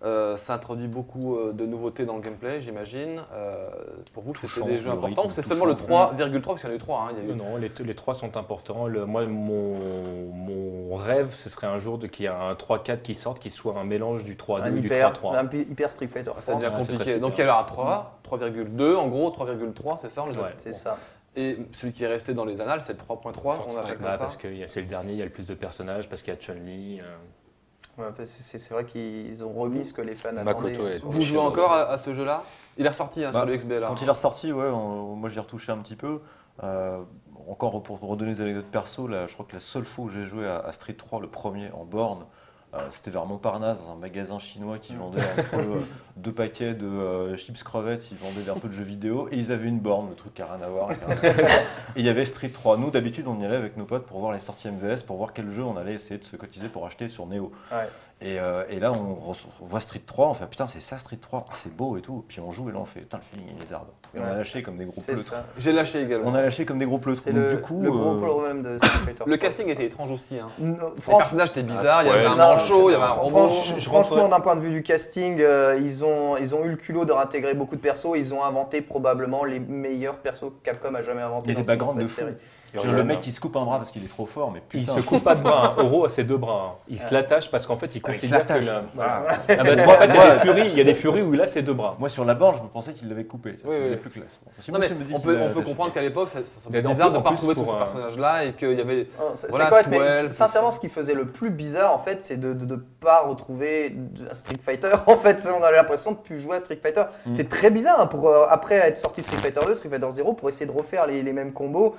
[0.06, 3.24] Euh, ça introduit beaucoup euh, de nouveautés dans le gameplay, j'imagine.
[3.34, 3.70] Euh,
[4.14, 6.12] pour vous, c'était des jeux importants c'est seulement le touchant.
[6.14, 7.00] 3,3 Parce qu'il y en a eu 3.
[7.02, 8.86] hein, il y a eu- Non, les, les trois sont importants.
[8.88, 9.80] Le- moi, mon,
[10.34, 13.50] mon rêve, ce serait un jour de- qu'il y ait un 3-4 qui sorte, qui
[13.50, 15.38] soit un mélange du 3-2 Un et du hyper, 3-3.
[15.38, 16.32] un hyper Street Fighter.
[16.40, 17.20] Ça devient serait compliqué.
[17.20, 20.38] Donc il y a eu un 3, 3,2 en gros, 3,3, c'est ça on les
[20.38, 20.54] Ouais.
[20.58, 20.98] C'est ça.
[21.36, 24.20] Et celui qui est resté dans les annales, c'est le 3.3, on appelle comme ça.
[24.20, 26.38] parce que c'est le dernier, il y a le plus de personnages, parce qu'il y
[26.38, 27.02] a Chun-Li.
[27.98, 30.96] Ouais, c'est vrai qu'ils ont remis ce que les fans Makoto attendaient.
[30.96, 32.44] est- Vous jouez encore à, à ce jeu-là?
[32.78, 33.88] Il est ressorti hein, Bah, sur le XB là.
[33.88, 36.20] Quand il est ressorti, ouais, on- moi j'y ai retouché un petit peu.
[36.64, 37.00] Euh,
[37.48, 40.26] encore pour redonner des anecdotes perso, là, je crois que la seule fois où j'ai
[40.26, 42.26] joué à, à Street 3, le premier en borne, euh,
[42.92, 45.80] c'était vers Montparnasse, dans un magasin chinois qui vendait entre euh,
[46.18, 49.52] deux paquets de euh, chips crevettes, ils vendaient un peu de jeux vidéo, et ils
[49.52, 50.90] avaient une borne, le truc qui n'a rien à voir.
[50.92, 51.28] avec un-
[51.96, 52.78] et il y avait Street 3.
[52.78, 55.34] Nous, d'habitude, on y allait avec nos potes pour voir les sorties MVS, pour voir
[55.34, 57.52] quel jeu on allait essayer de se cotiser pour acheter sur Neo.
[58.22, 60.98] Et, euh, et là, on, re- on voit Street 3, on fait putain, c'est ça
[60.98, 62.24] Street 3, Ah, c'est beau et tout.
[62.30, 63.76] Puis on joue et là, on fait putain, le feeling il est.
[64.16, 65.30] Et on a lâché comme des gros C'est pleutres.
[65.30, 65.46] ça.
[65.58, 66.30] J'ai lâché également.
[66.32, 67.22] On a lâché comme des gros pleutres.
[67.26, 69.24] C'est Donc, le, du coup, le gros euh, problème de Street Fighter.
[69.28, 70.40] Le 3, casting était étrange aussi.
[70.40, 70.48] hein.
[70.60, 72.96] Non, Les franch- personnages étaient bizarres, il y avait ouais, un non, manchot, il y
[72.96, 73.48] avait un robot.
[73.82, 77.04] franchement, d'un point de vue du casting, euh, ils, ont, ils ont eu le culot
[77.04, 78.14] de réintégrer beaucoup de persos.
[78.16, 81.48] Ils ont inventé probablement les meilleurs persos que Capcom a jamais inventé.
[81.48, 82.16] Il y a dans des backgrounds de fou.
[82.16, 82.34] série.
[82.74, 84.82] Genre, le mec qui se coupe un bras parce qu'il est trop fort, mais Il
[84.82, 84.96] putain.
[84.96, 85.76] se coupe pas de bras.
[85.78, 85.82] hein.
[85.84, 86.74] Oro a ses deux bras.
[86.74, 86.78] hein.
[86.90, 88.54] Il se l'attache parce qu'en fait, il il considère que.
[88.54, 88.66] l'attache.
[88.66, 89.24] la- Voilà.
[89.28, 91.34] Ah, parce qu'en fait, il y a des furies, il y a des furies où
[91.34, 91.96] il a ses deux bras.
[92.00, 93.58] Moi, sur la borne, je me pensais qu'il l'avait coupé.
[93.62, 94.02] Ça Oui, faisait oui.
[94.02, 94.40] plus classe.
[94.44, 96.40] Bon, si Non mais monsieur me dit on peut, on peut comprendre qu'à l'époque, ça,
[96.46, 99.08] ça bizarre de ne pas retrouver tous ces personnages-là et qu'il y avait.
[99.20, 102.38] Non, C'est Voilà, correct, mais sincèrement, ce qui faisait le plus bizarre, en fait, c'est
[102.38, 103.96] de ne pas retrouver
[104.32, 104.92] Street Fighter.
[105.08, 107.04] En fait, on avait l'impression de plus jouer à Street Fighter.
[107.26, 107.36] Mm.
[107.36, 110.08] C'était très bizarre hein, pour euh, après être sorti de Street Fighter 2, Street Fighter
[110.10, 111.96] 0, pour essayer de refaire les, mêmes combos.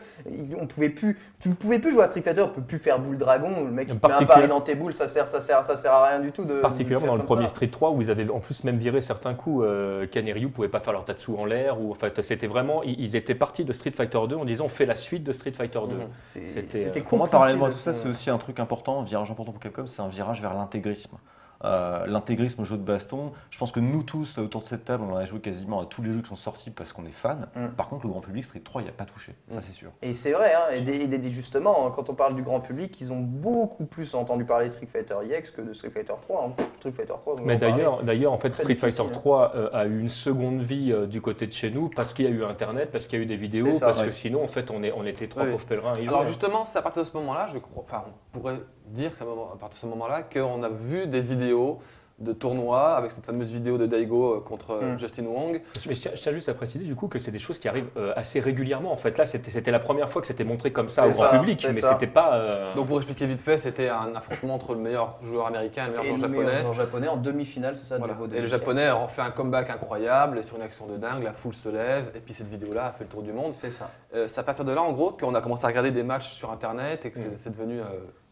[0.61, 2.99] On pouvait plus, tu ne pouvais plus jouer à Street Fighter, tu peux plus faire
[2.99, 3.65] boule dragon.
[3.65, 5.93] Le mec il met un pari dans tes boules, ça sert, ça sert, ça sert
[5.97, 6.55] à rien du tout de.
[6.55, 7.55] de Particulièrement faire dans le premier ça.
[7.55, 9.65] Street 3 où ils avaient en plus même viré certains coups.
[9.67, 11.81] Euh, Ken et Ryu pouvaient pas faire leur tatsu en l'air.
[11.81, 12.83] Ou en fait, c'était vraiment.
[12.83, 15.33] Ils ils étaient partis de Street Fighter 2 en disant on fait la suite de
[15.33, 15.95] Street Fighter 2.
[15.97, 16.09] Mhm.
[16.19, 19.03] C'est- C'était, euh, Pour moi, parallèlement à tout ça, c'est aussi un truc important, un
[19.05, 21.17] virage important pour Capcom, c'est un virage vers l'intégrisme.
[21.65, 25.05] Euh, l'intégrisme jeu de baston, je pense que nous tous, là, autour de cette table,
[25.09, 27.49] on a joué quasiment à tous les jeux qui sont sortis parce qu'on est fan.
[27.55, 27.69] Mm.
[27.77, 29.63] Par contre, le grand public, Street 3, il n'y a pas touché, ça Mm.
[29.67, 29.91] c'est sûr.
[30.03, 33.87] Et c'est vrai, hein, et, justement, quand on parle du grand public, ils ont beaucoup
[33.87, 36.45] plus entendu parler de Street Fighter EX que de Street Fighter 3.
[36.45, 36.51] hein.
[36.57, 39.11] Pff, Street Fighter 3, vous Mais en d'ailleurs, d'ailleurs, en fait, Très Street Fighter hein.
[39.13, 42.25] 3 euh, a eu une seconde vie euh, du côté de chez nous parce qu'il
[42.27, 44.07] y a eu Internet, parce qu'il y a eu des vidéos, ça, parce ouais.
[44.07, 45.53] que sinon, en fait, on, est, on était trois Oui.
[45.53, 46.09] pauvres pèlerins à y jouer.
[46.09, 48.05] Alors justement, c'est à partir de ce moment-là, je crois, enfin,
[48.35, 48.57] on pourrait
[48.87, 51.79] dire à partir de ce moment-là qu'on a vu des vidéos
[52.19, 54.99] de tournois avec cette fameuse vidéo de Daigo euh, contre euh, Mm.
[54.99, 55.61] Justin Wong.
[55.87, 58.15] Mais je tiens, juste à préciser du coup que c'est des choses qui arrivent euh,
[58.17, 58.91] assez régulièrement.
[58.91, 61.63] En fait, là, c'était la première fois que c'était montré comme ça au grand public,
[61.67, 62.37] mais c'était pas.
[62.37, 65.87] euh, Donc pour expliquer vite fait, c'était un affrontement entre le meilleur joueur américain et
[65.89, 66.61] le meilleur Et joueur le meilleur japonais.
[66.63, 68.15] joueur japonais en demi-finale, c'est ça, Voilà.
[68.15, 71.23] de Et le japonais a refait un comeback incroyable et sur une action de dingue,
[71.23, 73.53] la foule se lève et puis cette vidéo-là a fait le tour du monde.
[73.57, 73.91] C'est ça.
[74.15, 76.31] Euh, c'est à partir de là, en gros, qu'on a commencé à regarder des matchs
[76.31, 77.37] sur Internet et que c'est Mm.
[77.37, 77.85] c'est devenu euh,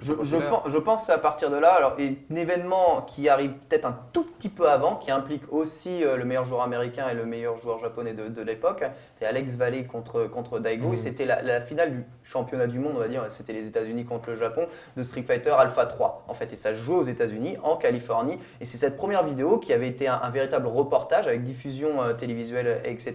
[0.05, 1.73] Je, pense, je pense que c'est à partir de là.
[1.73, 6.05] Alors, et un événement qui arrive peut-être un tout petit peu avant, qui implique aussi
[6.05, 8.85] euh, le meilleur joueur américain et le meilleur joueur japonais de, de l'époque,
[9.19, 10.93] c'est Alex Valley contre, contre Daigo.
[10.93, 13.25] Et c'était la, la finale du championnat du monde, on va dire.
[13.29, 16.25] C'était les États-Unis contre le Japon de Street Fighter Alpha 3.
[16.29, 18.39] En fait, et ça jouait aux États-Unis, en Californie.
[18.61, 22.13] Et c'est cette première vidéo qui avait été un, un véritable reportage avec diffusion euh,
[22.13, 23.15] télévisuelle, etc.,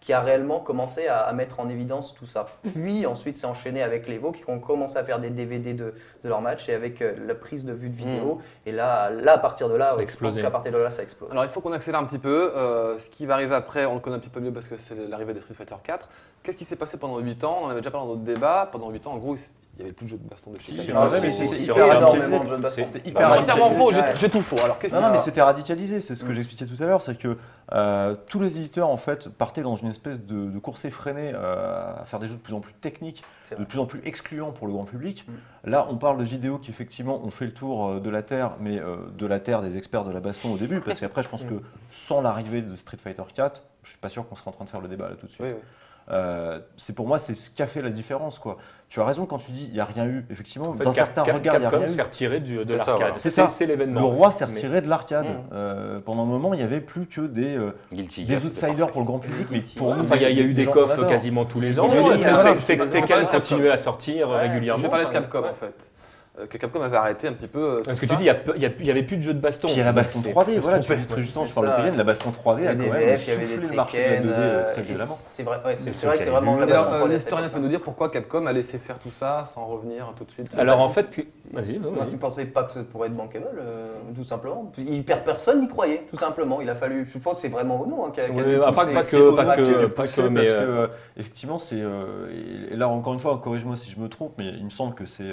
[0.00, 2.46] qui a réellement commencé à, à mettre en évidence tout ça.
[2.74, 5.94] Puis ensuite, c'est enchaîné avec les Evo qui ont commencé à faire des DVD de,
[6.24, 8.40] de leur match et avec euh, la prise de vue de vidéo.
[8.66, 11.02] Et là, là, à partir de là, Ça je pense qu'à partir de là, ça
[11.02, 11.30] explose.
[11.30, 12.52] Alors il faut qu'on accélère un petit peu.
[12.56, 14.76] Euh, ce qui va arriver après, on le connaît un petit peu mieux parce que
[14.78, 16.08] c'est l'arrivée des Street Fighter 4.
[16.44, 17.56] Qu'est-ce qui s'est passé pendant 8 ans?
[17.62, 18.68] On en avait déjà parlé dans notre débat.
[18.70, 19.40] Pendant 8 ans, en gros, il
[19.78, 22.46] n'y avait plus de jeux de baston de chez Si, c'est- a énormément énormément de
[22.48, 22.82] jeux de baston.
[22.84, 24.58] c'est hyper entièrement faux, j'ai tout faux.
[24.62, 26.32] Alors qu'est-ce Non, non, mais c'était radicalisé, c'est ce que Mm.
[26.34, 27.38] j'expliquais tout à l'heure, c'est que
[27.72, 31.94] euh, tous les éditeurs en fait partaient dans une espèce de, de course effrénée euh,
[31.98, 33.24] à faire des jeux de plus en plus techniques,
[33.58, 35.24] de plus en plus excluants pour le grand public.
[35.26, 35.70] Mm.
[35.70, 38.56] Là, on parle de vidéos qui effectivement ont fait le tour euh, de la Terre,
[38.60, 41.30] mais euh, de la Terre des experts de la baston au début, parce qu'après, je
[41.30, 41.54] pense que
[41.90, 44.70] sans l'arrivée de Street Fighter 4, je suis pas sûr qu'on serait en train de
[44.70, 45.42] faire le débat là tout de suite.
[45.46, 45.62] Oui, oui.
[46.10, 48.38] Euh, c'est pour moi, c'est ce qui a fait la différence.
[48.38, 48.58] Quoi.
[48.90, 50.24] Tu as raison quand tu dis il n'y a rien eu.
[50.30, 51.96] Effectivement, en fait, dans Cap- certains Cap- regards, il n'y a Capcom rien eu.
[51.96, 52.96] s'est retiré du- de C'est ça, l'arcade.
[52.98, 53.14] voilà.
[53.16, 53.48] C'est ça.
[53.48, 54.00] C'est l'événement.
[54.00, 55.24] Le roi s'est Mais- retiré de l'arcade.
[55.26, 55.38] Mm.
[55.54, 58.92] Euh, pendant un moment, il n'y avait plus que des, euh, Guilty des outsiders parfait.
[58.92, 59.96] pour le grand public, mais pour ouais.
[59.96, 61.88] nous, Enfin, il y a, il y a eu des coffres quasiment tous les ans.
[61.88, 64.82] Tekken- continue à sortir régulièrement.
[64.82, 65.74] Je parler de Capcom en fait.
[66.36, 67.60] Euh, que Capcom avait arrêté un petit peu.
[67.60, 68.24] euh, Parce que tu dis,
[68.56, 69.68] il n'y avait plus de jeux de baston.
[69.68, 71.54] Puis il y a la baston C'est- 3D, faut se voilà, tu très justement, C'est
[71.60, 73.46] tu parles de la baston 3D Il y a quand même VF, il y avait
[73.46, 74.26] soufflé le marché de la Tekken.
[74.26, 75.14] 2D euh, très violemment.
[75.26, 77.12] c'est- vrai, ouais, c'est vrai que c'est qu'il vraiment la baston euh, 3D à cette
[77.12, 80.30] l'historien peut nous dire pourquoi Capcom a laissé faire tout ça sans revenir tout de
[80.32, 81.04] suite Alors en fait,
[81.52, 83.46] Vas-y, je ne pensais pas que ça pourrait être bankable,
[84.16, 84.72] tout simplement?
[84.76, 86.60] Il perd personne n'y croyait, tout simplement.
[86.60, 89.36] Il a fallu, je pense que c'est vraiment Ono hein, qui a, ah, pas- que-
[89.36, 91.80] pas que- mais, parce que effectivement c'est
[92.72, 95.28] là encore une fois corrige-moi si je me trompe mais il me semble que c'est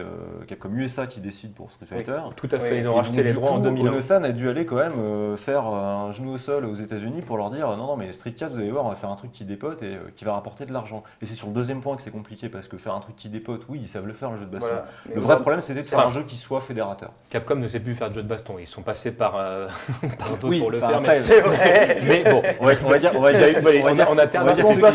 [0.48, 2.20] Capcom USA qui décide pour Street Fighter.
[2.36, 2.78] Tout à fait, Oui.
[2.80, 3.88] ils ont Et racheté donc, les droits en coup, 2001.
[3.92, 7.38] Ono-san a dû aller quand même euh, faire un genou au sol aux États-Unis pour
[7.38, 9.32] leur dire non non mais Street 4 vous allez voir on va faire un truc
[9.32, 11.04] qui dépote et euh, qui va rapporter de l'argent.
[11.22, 13.30] Et c'est sur le deuxième point que c'est compliqué parce que faire un truc qui
[13.30, 14.68] dépote oui ils savent le faire le jeu de baston.
[14.70, 14.86] Voilà.
[15.16, 17.12] Le vrai problème c'était de c'est faire un- jeu qui soit fédérateur.
[17.30, 18.56] Capcom ne sait plus faire de jeu de baston.
[18.60, 19.68] Ils sont passés par, euh,
[20.20, 21.02] par d'autres Oui, pour le faire.
[21.02, 21.98] Mais, C'est vrai.
[22.06, 24.12] mais bon, On va, on va dire on va dire on va on dire a-
[24.12, 24.64] on que a terminé.
[24.64, 24.92] on va.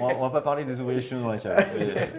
[0.00, 1.58] On on pas parler des ouvriers chinois dans la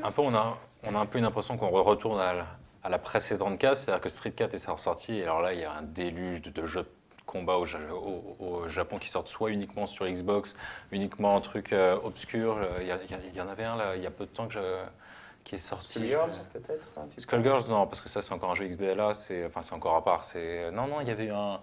[0.04, 0.58] Un peu, on a,
[0.88, 2.46] on a un peu une impression qu'on retourne à la,
[2.84, 5.64] à la précédente case, c'est-à-dire que Street 4 est ressorti, et alors là, il y
[5.64, 6.88] a un déluge de, de jeux de
[7.26, 10.56] combat au, Ja- au- au Japon qui sortent soit uniquement sur Xbox,
[10.92, 12.58] uniquement en truc euh, obscur.
[12.58, 14.84] Euh, Il y, en avait un là, il y a peu de temps que je-
[15.44, 15.94] qui est sorti.
[16.00, 16.88] Skullgirls, peut-être.
[17.18, 20.04] Skullgirls, non, parce que ça, c'est encore un jeu XBLA, c'est enfin, c'est encore à
[20.04, 20.24] part.
[20.72, 21.60] Non, non, il y avait eu un,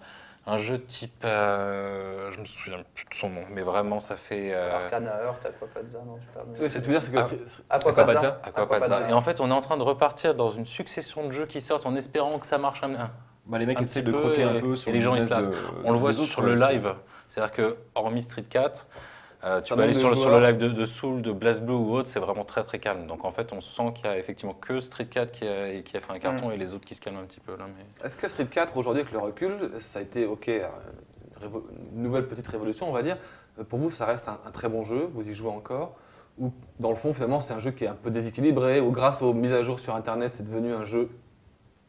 [0.46, 1.24] un jeu type.
[1.24, 4.52] euh, je me souviens plus de son nom, mais vraiment, ça fait.
[4.52, 6.44] euh, Arcana Heart, Aquapadza, non, je sais pas.
[6.46, 7.18] Oui, c'est tout dire, c'est que
[7.70, 7.76] Ah.
[7.76, 8.40] Aquapadza.
[8.42, 9.08] Aquapadza.
[9.08, 11.60] Et en fait, on est en train de repartir dans une succession de jeux qui
[11.60, 13.10] sortent en espérant que ça marche un,
[13.46, 15.14] Bah, les mecs Un essaient petit de peu, croquer un peu sur et les gens,
[15.16, 15.50] ils se lassent.
[15.50, 16.94] de- On le voit sur le c'est- live.
[17.28, 18.86] C'est-à-dire que, hormis Street 4,
[19.44, 20.40] euh, tu peux aller sur le, sur joueurs.
[20.40, 23.06] le live de, de Soul, de BlazBlue ou autre, c'est vraiment très très calme.
[23.06, 25.96] Donc en fait, on sent qu'il y a effectivement que Street 4 qui a, qui
[25.96, 27.66] a fait un carton et les autres qui se calment un petit peu là.
[27.76, 28.06] Mais...
[28.06, 30.66] Est-ce que Street 4, aujourd'hui, avec le recul, ça a été, ok, euh,
[31.94, 33.18] une nouvelle petite révolution, on va dire.
[33.58, 35.96] Euh, Pour vous, ça reste un, un très bon jeu, vous y jouez encore?
[36.38, 39.22] Ou dans le fond, finalement, c'est un jeu qui est un peu déséquilibré, ou grâce
[39.22, 41.10] aux mises à jour sur Internet, c'est devenu un jeu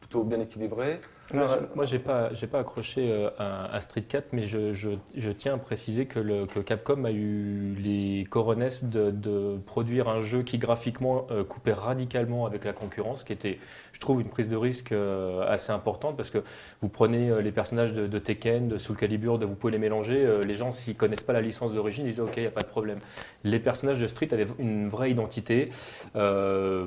[0.00, 1.00] plutôt bien équilibré?
[1.32, 4.74] Moi, je- Moi, j'ai pas, j'ai pas accroché euh, à, à Street 4, mais je,
[4.74, 9.56] je- je tiens à préciser que, le, que Capcom a eu les coronesses de, de
[9.64, 13.58] produire un jeu qui graphiquement euh, coupait radicalement avec la concurrence, qui était,
[13.94, 16.42] je trouve, une prise de risque euh, assez importante parce que
[16.82, 20.28] vous prenez les personnages de, de Tekken, de Soul Calibur, de vous pouvez les mélanger.
[20.46, 22.60] les gens, s'ils connaissent pas la licence d'origine, ils disent ok, il y a pas
[22.60, 22.98] de problème.
[23.44, 25.70] Les personnages de Street avaient une vraie identité.
[26.16, 26.86] Euh,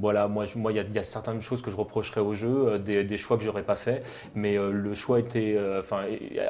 [0.00, 2.20] voilà, moi, je- moi, il y, a- il y a certaines choses que je reprocherais
[2.20, 4.02] au jeu, des, des choix que pas fait,
[4.34, 6.02] mais euh, le choix était, euh, enfin,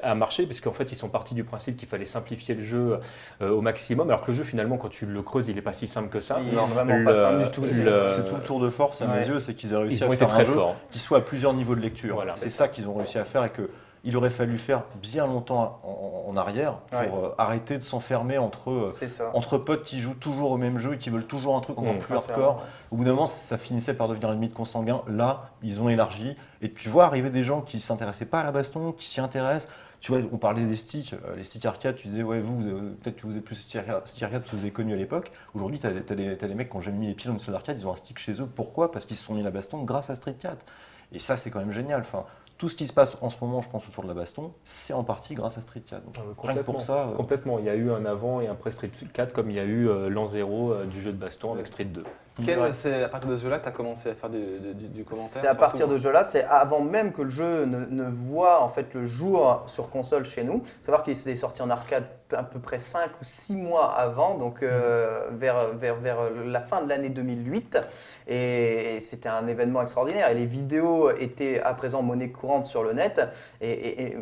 [0.02, 2.98] a marché puisqu'en fait, ils sont partis du principe qu'il fallait simplifier le jeu
[3.42, 5.72] euh, au maximum, alors que le jeu, finalement, quand tu le creuses, il est pas
[5.72, 6.38] si simple que ça.
[6.40, 7.64] Il est vraiment Le- pas simple du tout.
[7.68, 7.84] c'est-
[8.24, 10.14] tout le tour de force à mes yeux, c'est qu'ils aient réussi Ils ont à
[10.14, 10.76] été faire un très jeu forts.
[10.90, 12.14] qui soit à plusieurs niveaux de lecture.
[12.14, 12.34] Voilà.
[12.36, 13.68] c'est ça qu'ils ont réussi à faire et que
[14.04, 17.10] il aurait fallu faire bien longtemps en, en arrière pour Ouais.
[17.12, 18.86] euh, arrêter de s'enfermer entre euh,
[19.34, 21.94] entre potes qui jouent toujours au même jeu et qui veulent toujours un truc encore
[21.94, 21.98] Mmh.
[21.98, 22.62] plus hardcore.
[22.90, 25.02] Au bout d'un moment, ça finissait par devenir limite consanguin.
[25.08, 26.36] Là, ils ont élargi.
[26.62, 29.20] Et puis, je vois arriver des gens qui s'intéressaient pas à la baston, qui s'y
[29.20, 29.70] intéressent.
[30.00, 31.96] Tu vois, on parlait des sticks, euh, les sticks arcade.
[31.96, 32.60] Tu disais, ouais, vous,
[33.02, 35.30] peut-être que vous êtes plus stick arcade parce que vous avez connu à l'époque.
[35.54, 37.54] Aujourd'hui, tu as, t'as des mecs qui ont jamais mis les pieds dans une salle
[37.54, 38.46] d'arcade, ils ont un stick chez eux.
[38.46, 38.92] Pourquoi?
[38.92, 40.66] Parce qu'ils se sont mis à la baston grâce à Street 4.
[41.12, 42.00] Et ça, c'est quand même génial.
[42.00, 42.24] Enfin,
[42.56, 44.92] tout ce qui se passe en ce moment, je pense, autour de la baston, c'est
[44.92, 46.02] en partie grâce à Street 4.
[46.04, 47.08] Donc, Ah pour ça.
[47.08, 47.58] euh, Complètement.
[47.58, 49.64] Il y a eu un avant et un après Street 4, comme il y a
[49.64, 52.04] eu euh, l'an zéro euh, du jeu de baston avec Street 2.
[52.44, 52.72] Quel- Ouais.
[52.72, 54.88] C'est à partir de ce jeu-là que tu as commencé à faire du, du- du-
[54.88, 57.84] du commentaire C'est à partir de ce jeu-là, c'est avant même que le jeu ne,
[57.86, 60.62] ne voit en fait le jour sur console chez nous.
[60.82, 64.64] Savoir qu'il est sorti en arcade à peu près 5 ou 6 mois avant, donc
[64.64, 67.78] euh, vers, vers, vers la fin de l'année 2008.
[68.26, 70.28] Et, c'était un événement extraordinaire.
[70.30, 73.20] Et les vidéos étaient à présent monnaie courante sur le net.
[73.60, 74.16] Et, et- et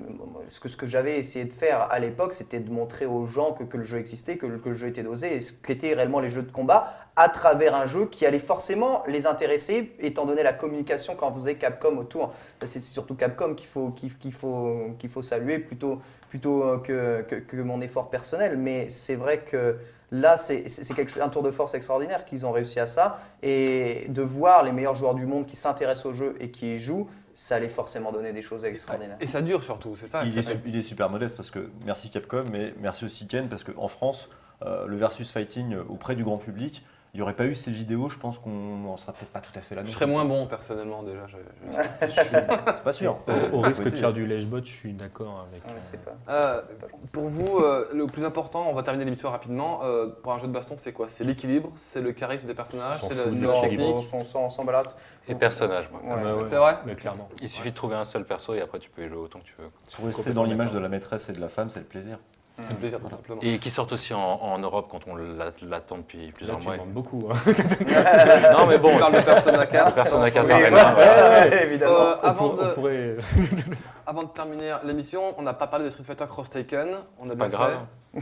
[0.48, 3.52] ce que, ce que j'avais essayé de faire à l'époque, c'était de montrer aux gens
[3.52, 6.20] que, que le jeu existait, que, que le jeu était dosé, et ce qu'étaient réellement
[6.20, 10.42] les jeux de combat à travers un jeu qui allait forcément les intéresser, étant donné
[10.42, 12.32] la communication qu'en faisait Capcom autour.
[12.62, 17.34] C'est surtout Capcom qu'il faut, qu'il faut, qu'il faut saluer plutôt, plutôt euh, que, que,
[17.36, 18.56] que mon effort personnel.
[18.56, 19.76] Mais c'est vrai que
[20.10, 22.86] là, c'est c'est- c'est quelque chose- un tour de force extraordinaire qu'ils ont réussi à
[22.86, 23.18] ça.
[23.42, 26.80] Et de voir les meilleurs joueurs du monde qui s'intéressent au jeu et qui y
[26.80, 29.16] jouent, ça allait forcément donner des choses extraordinaires.
[29.20, 31.34] Et ça dure surtout, c'est ça Il ça est, fait- su- il est super modeste
[31.36, 34.28] parce que merci Capcom, mais merci aussi Ken parce qu'en France,
[34.66, 36.84] euh, le versus fighting euh, auprès du grand public,
[37.14, 39.52] il n'y aurait pas eu ces vidéos, je pense qu'on n'en serait peut-être pas tout
[39.54, 39.82] à fait là.
[39.84, 40.12] Je serais plus.
[40.12, 41.26] moins bon personnellement déjà.
[41.26, 41.36] je-
[41.68, 41.72] je-
[42.74, 43.18] C'est pas sûr.
[43.52, 45.62] Au, au risque de faire du lèche-bot, je suis d'accord avec.
[45.66, 49.30] Ouais, c'est pas- Euh, pas pour vous, euh, le plus important, on va terminer l'émission
[49.30, 49.80] rapidement.
[49.84, 51.10] euh, pour un jeu de baston, c'est quoi?
[51.10, 53.96] C'est l'équilibre, c'est le charisme des personnages, c'est la, la technique?
[54.14, 54.86] on s'en- balade.
[55.28, 56.00] Et personnage, moi.
[56.16, 56.22] Ouais.
[56.24, 56.46] Ouais, ouais.
[56.46, 56.78] C'est vrai?
[56.86, 57.28] Mais clairement.
[57.42, 59.44] Il suffit de trouver un seul perso et après tu peux y jouer autant que
[59.44, 59.68] tu veux.
[59.96, 62.18] Pour rester dans l'image de la maîtresse et de la femme, c'est le plaisir.
[62.58, 63.40] C'est un plaisir, tout simplement.
[63.42, 66.66] Et qui sortent aussi en, en Europe quand on l'a- l'attend depuis Là, plusieurs tu
[66.66, 66.76] mois.
[66.76, 67.28] demandes beaucoup.
[67.30, 67.36] hein.
[68.52, 69.94] Non mais bon, On parle de Persona 4.
[69.94, 71.92] Persona 4 Oui, Arena, ouais, ouais, évidemment.
[71.92, 73.16] Euh, avant, pour- de, pourrait.
[74.06, 76.88] avant de terminer l'émission, on n'a pas parlé de Street Fighter Cross Taken.
[77.18, 77.72] On a C'est bien pas grave.
[78.14, 78.20] fait.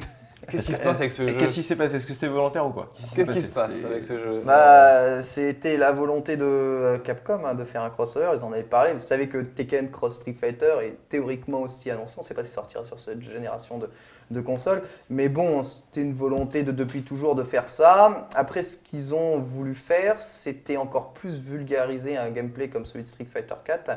[0.48, 1.96] Qu'est-ce qui se passe avec ce jeu Qu'est-ce qui s'est passé?
[1.96, 4.42] Est-ce que c'était volontaire ou pas Qu'est-ce qui se passe avec ce jeu?
[4.44, 8.62] Bah, c'était la volonté de euh, Capcom hein, de faire un crossover, ils en avaient
[8.62, 8.92] parlé.
[8.94, 12.44] Vous savez que Tekken Cross Street Fighter est théoriquement aussi annoncé, on ne sait pas
[12.44, 13.88] s'il sortira sur cette génération de,
[14.30, 14.82] de consoles.
[15.08, 18.28] Mais bon, c'était une volonté de, depuis toujours de faire ça.
[18.34, 23.08] Après, ce qu'ils ont voulu faire, c'était encore plus vulgariser un gameplay comme celui de
[23.08, 23.90] Street Fighter 4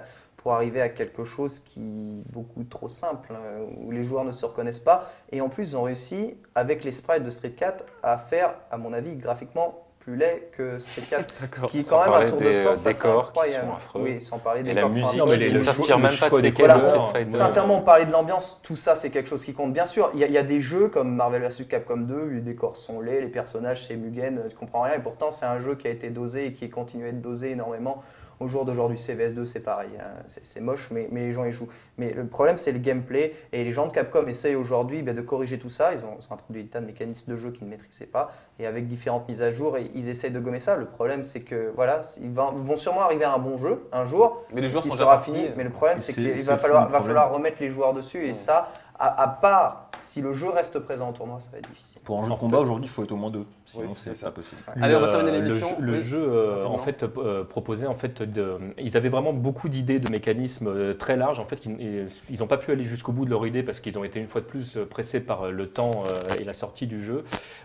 [0.44, 4.32] pour arriver à quelque chose qui est beaucoup trop simple, hein, où les joueurs ne
[4.34, 5.10] se reconnaissent pas.
[5.32, 8.78] Et en plus, ils ont réussi, avec les sprites de Street 4, à faire, à
[8.78, 11.34] mon avis, graphiquement plus laid que Street 4.
[11.56, 13.30] Ce qui est Sans quand même un tour des, de euh, force assez décors qui
[13.30, 13.68] incroyable.
[13.70, 14.02] sont affreux.
[14.04, 16.30] Oui, sans parler des Et la décors musique, Non, mais les- ne s'inspire même pas
[16.30, 16.82] de ou couleurs.
[16.82, 17.38] Street Fighter.
[17.38, 19.72] Sincèrement, parler de l'ambiance, tout ça, c'est quelque chose qui compte.
[19.72, 22.26] Bien sûr, il y, a- il y a des jeux comme Marvel vs Capcom 2,
[22.34, 24.96] les décors sont laids, les personnages, c'est Mugen, tu comprends rien.
[24.96, 27.52] Et pourtant, c'est un jeu qui a été dosé et qui continue à être dosé
[27.52, 28.02] énormément.
[28.40, 29.90] Au jour d'aujourd'hui, CVS2, c'est pareil.
[30.00, 30.22] hein.
[30.28, 31.70] C'est c'est moche, mais, mais les gens y jouent.
[31.98, 33.34] Mais le problème, c'est le gameplay.
[33.52, 35.94] Et les gens de Capcom essayent aujourd'hui ben, de corriger tout ça.
[35.94, 38.32] Ils ont, ils ont introduit des tas de mécanismes de jeu qu'ils ne maîtrisaient pas.
[38.60, 40.76] Et avec différentes mises à jour, et ils essayent de gommer ça.
[40.76, 44.44] Le problème, c'est que voilà, ils vont, sûrement arriver à un bon jeu un jour
[44.54, 45.50] Mais les joueurs qui sera fini.
[45.58, 48.26] Mais le problème, c'est c'est- qu'il c'est va falloir, va remettre les joueurs dessus.
[48.26, 48.70] Et ça,
[49.00, 52.02] à, à part si le jeu reste présent au tournoi, ça va être difficile.
[52.04, 53.46] Pour un jeu de En combat, aujourd'hui, il faut être au moins deux.
[53.66, 54.62] Sinon, Oui, c'est pas possible.
[54.82, 55.68] Allez, on va Le- terminer le l'émission.
[55.70, 56.02] jeu- Le, Oui.
[56.04, 60.10] jeu, euh, en fait, euh, proposait en fait de, ils avaient vraiment beaucoup d'idées de
[60.10, 61.40] mécanismes euh, très larges.
[61.40, 64.04] En fait, ils- n'ont pas pu aller jusqu'au bout de leur idée parce qu'ils ont
[64.04, 66.88] été une fois de plus euh, pressés par euh, le temps euh, et la sortie
[66.88, 67.24] du jeu.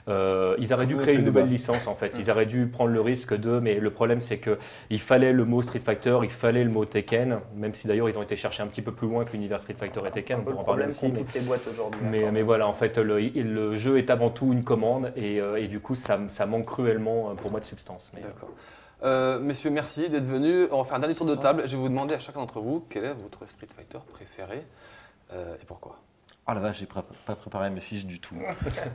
[0.09, 2.14] Euh, ils auraient dû créer le une nouvelle licence en fait.
[2.18, 4.59] Ils auraient dû prendre le risque de, mais le problème c'est que
[4.91, 8.18] il fallait le mot Street Fighter, il fallait le mot Tekken, même si d'ailleurs ils
[8.18, 10.39] ont été chercher un petit peu plus loin que l'univers Street Fighter et Tekken.
[10.39, 11.07] un On peu pourra le en parler problème aussi.
[11.09, 12.01] mais- toutes les boîtes aujourd'hui.
[12.33, 15.69] Mais, voilà, en fait, le, le jeu est avant tout une commande et, euh, et
[15.69, 18.11] du coup, ça, ça manque cruellement euh, pour moi de substance.
[18.14, 18.51] Mais- D'accord.
[19.05, 20.66] Euh, messieurs, merci d'être venus.
[20.73, 21.62] On va faire un dernier tour de table.
[21.66, 24.66] Je vais vous demander à chacun d'entre vous quel est votre Street Fighter préféré
[25.33, 25.99] euh, et pourquoi?
[26.51, 28.35] Ah la vache, j'ai pré- pas préparé mes fiches du tout.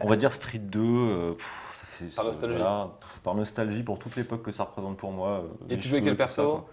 [0.02, 0.80] On va dire Street 2.
[0.82, 2.58] euh, pff, ça fait- Par ça- nostalgie.
[2.58, 5.46] voilà, pff, par nostalgie pour toute l'époque que ça représente pour moi.
[5.70, 6.66] Et tu jouais quel ça, perso?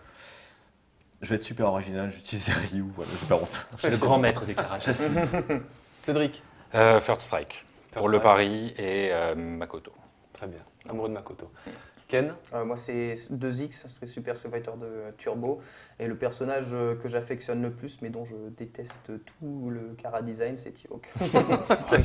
[1.20, 3.66] Je vais être super original, j'utilise Ryu, voilà, j'ai pas honte.
[3.84, 4.90] le grand maître du karaté.
[6.02, 6.42] Cédric.
[6.74, 8.22] Euh, Third Strike, pour le Strike.
[8.22, 9.92] pari, et euh, Makoto.
[10.32, 10.60] Très bien.
[10.88, 11.50] Amoureux de Makoto.
[12.10, 12.34] Ken.
[12.54, 15.60] Euh, moi, c'est 2X, c'est Super Street Fighter de Turbo.
[16.00, 20.20] Et le personnage euh, que j'affectionne le plus, mais dont je déteste tout le cara
[20.20, 21.08] design, c'est T-Hawk.
[21.92, 22.02] Ah ouais.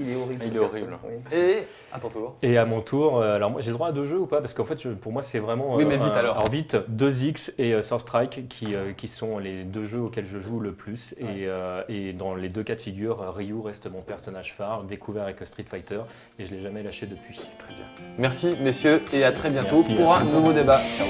[0.00, 0.44] Il est horrible.
[0.46, 0.98] Il est horrible.
[1.06, 1.14] oui.
[1.36, 1.58] Et
[1.92, 2.36] à ton tour.
[2.42, 4.40] Et à mon tour, euh, alors moi j'ai le droit à deux jeux ou pas?
[4.40, 5.74] Parce qu'en fait, je- pour moi, c'est vraiment.
[5.76, 6.48] Oui, mais vite un- alors.
[6.50, 10.58] vite, 2X et euh, Sword Strike qui, qui sont les deux jeux auxquels je joue
[10.60, 11.14] le plus.
[11.18, 15.22] Et, euh, et dans les deux cas de figure, Ryu reste mon personnage phare, découvert
[15.24, 16.00] avec Street Fighter,
[16.38, 17.36] et je l'ai jamais lâché depuis.
[17.58, 17.84] Très bien.
[18.18, 20.80] Merci, messieurs, et à très bientôt Merci, pour un nouveau débat.
[20.96, 21.08] Ciao.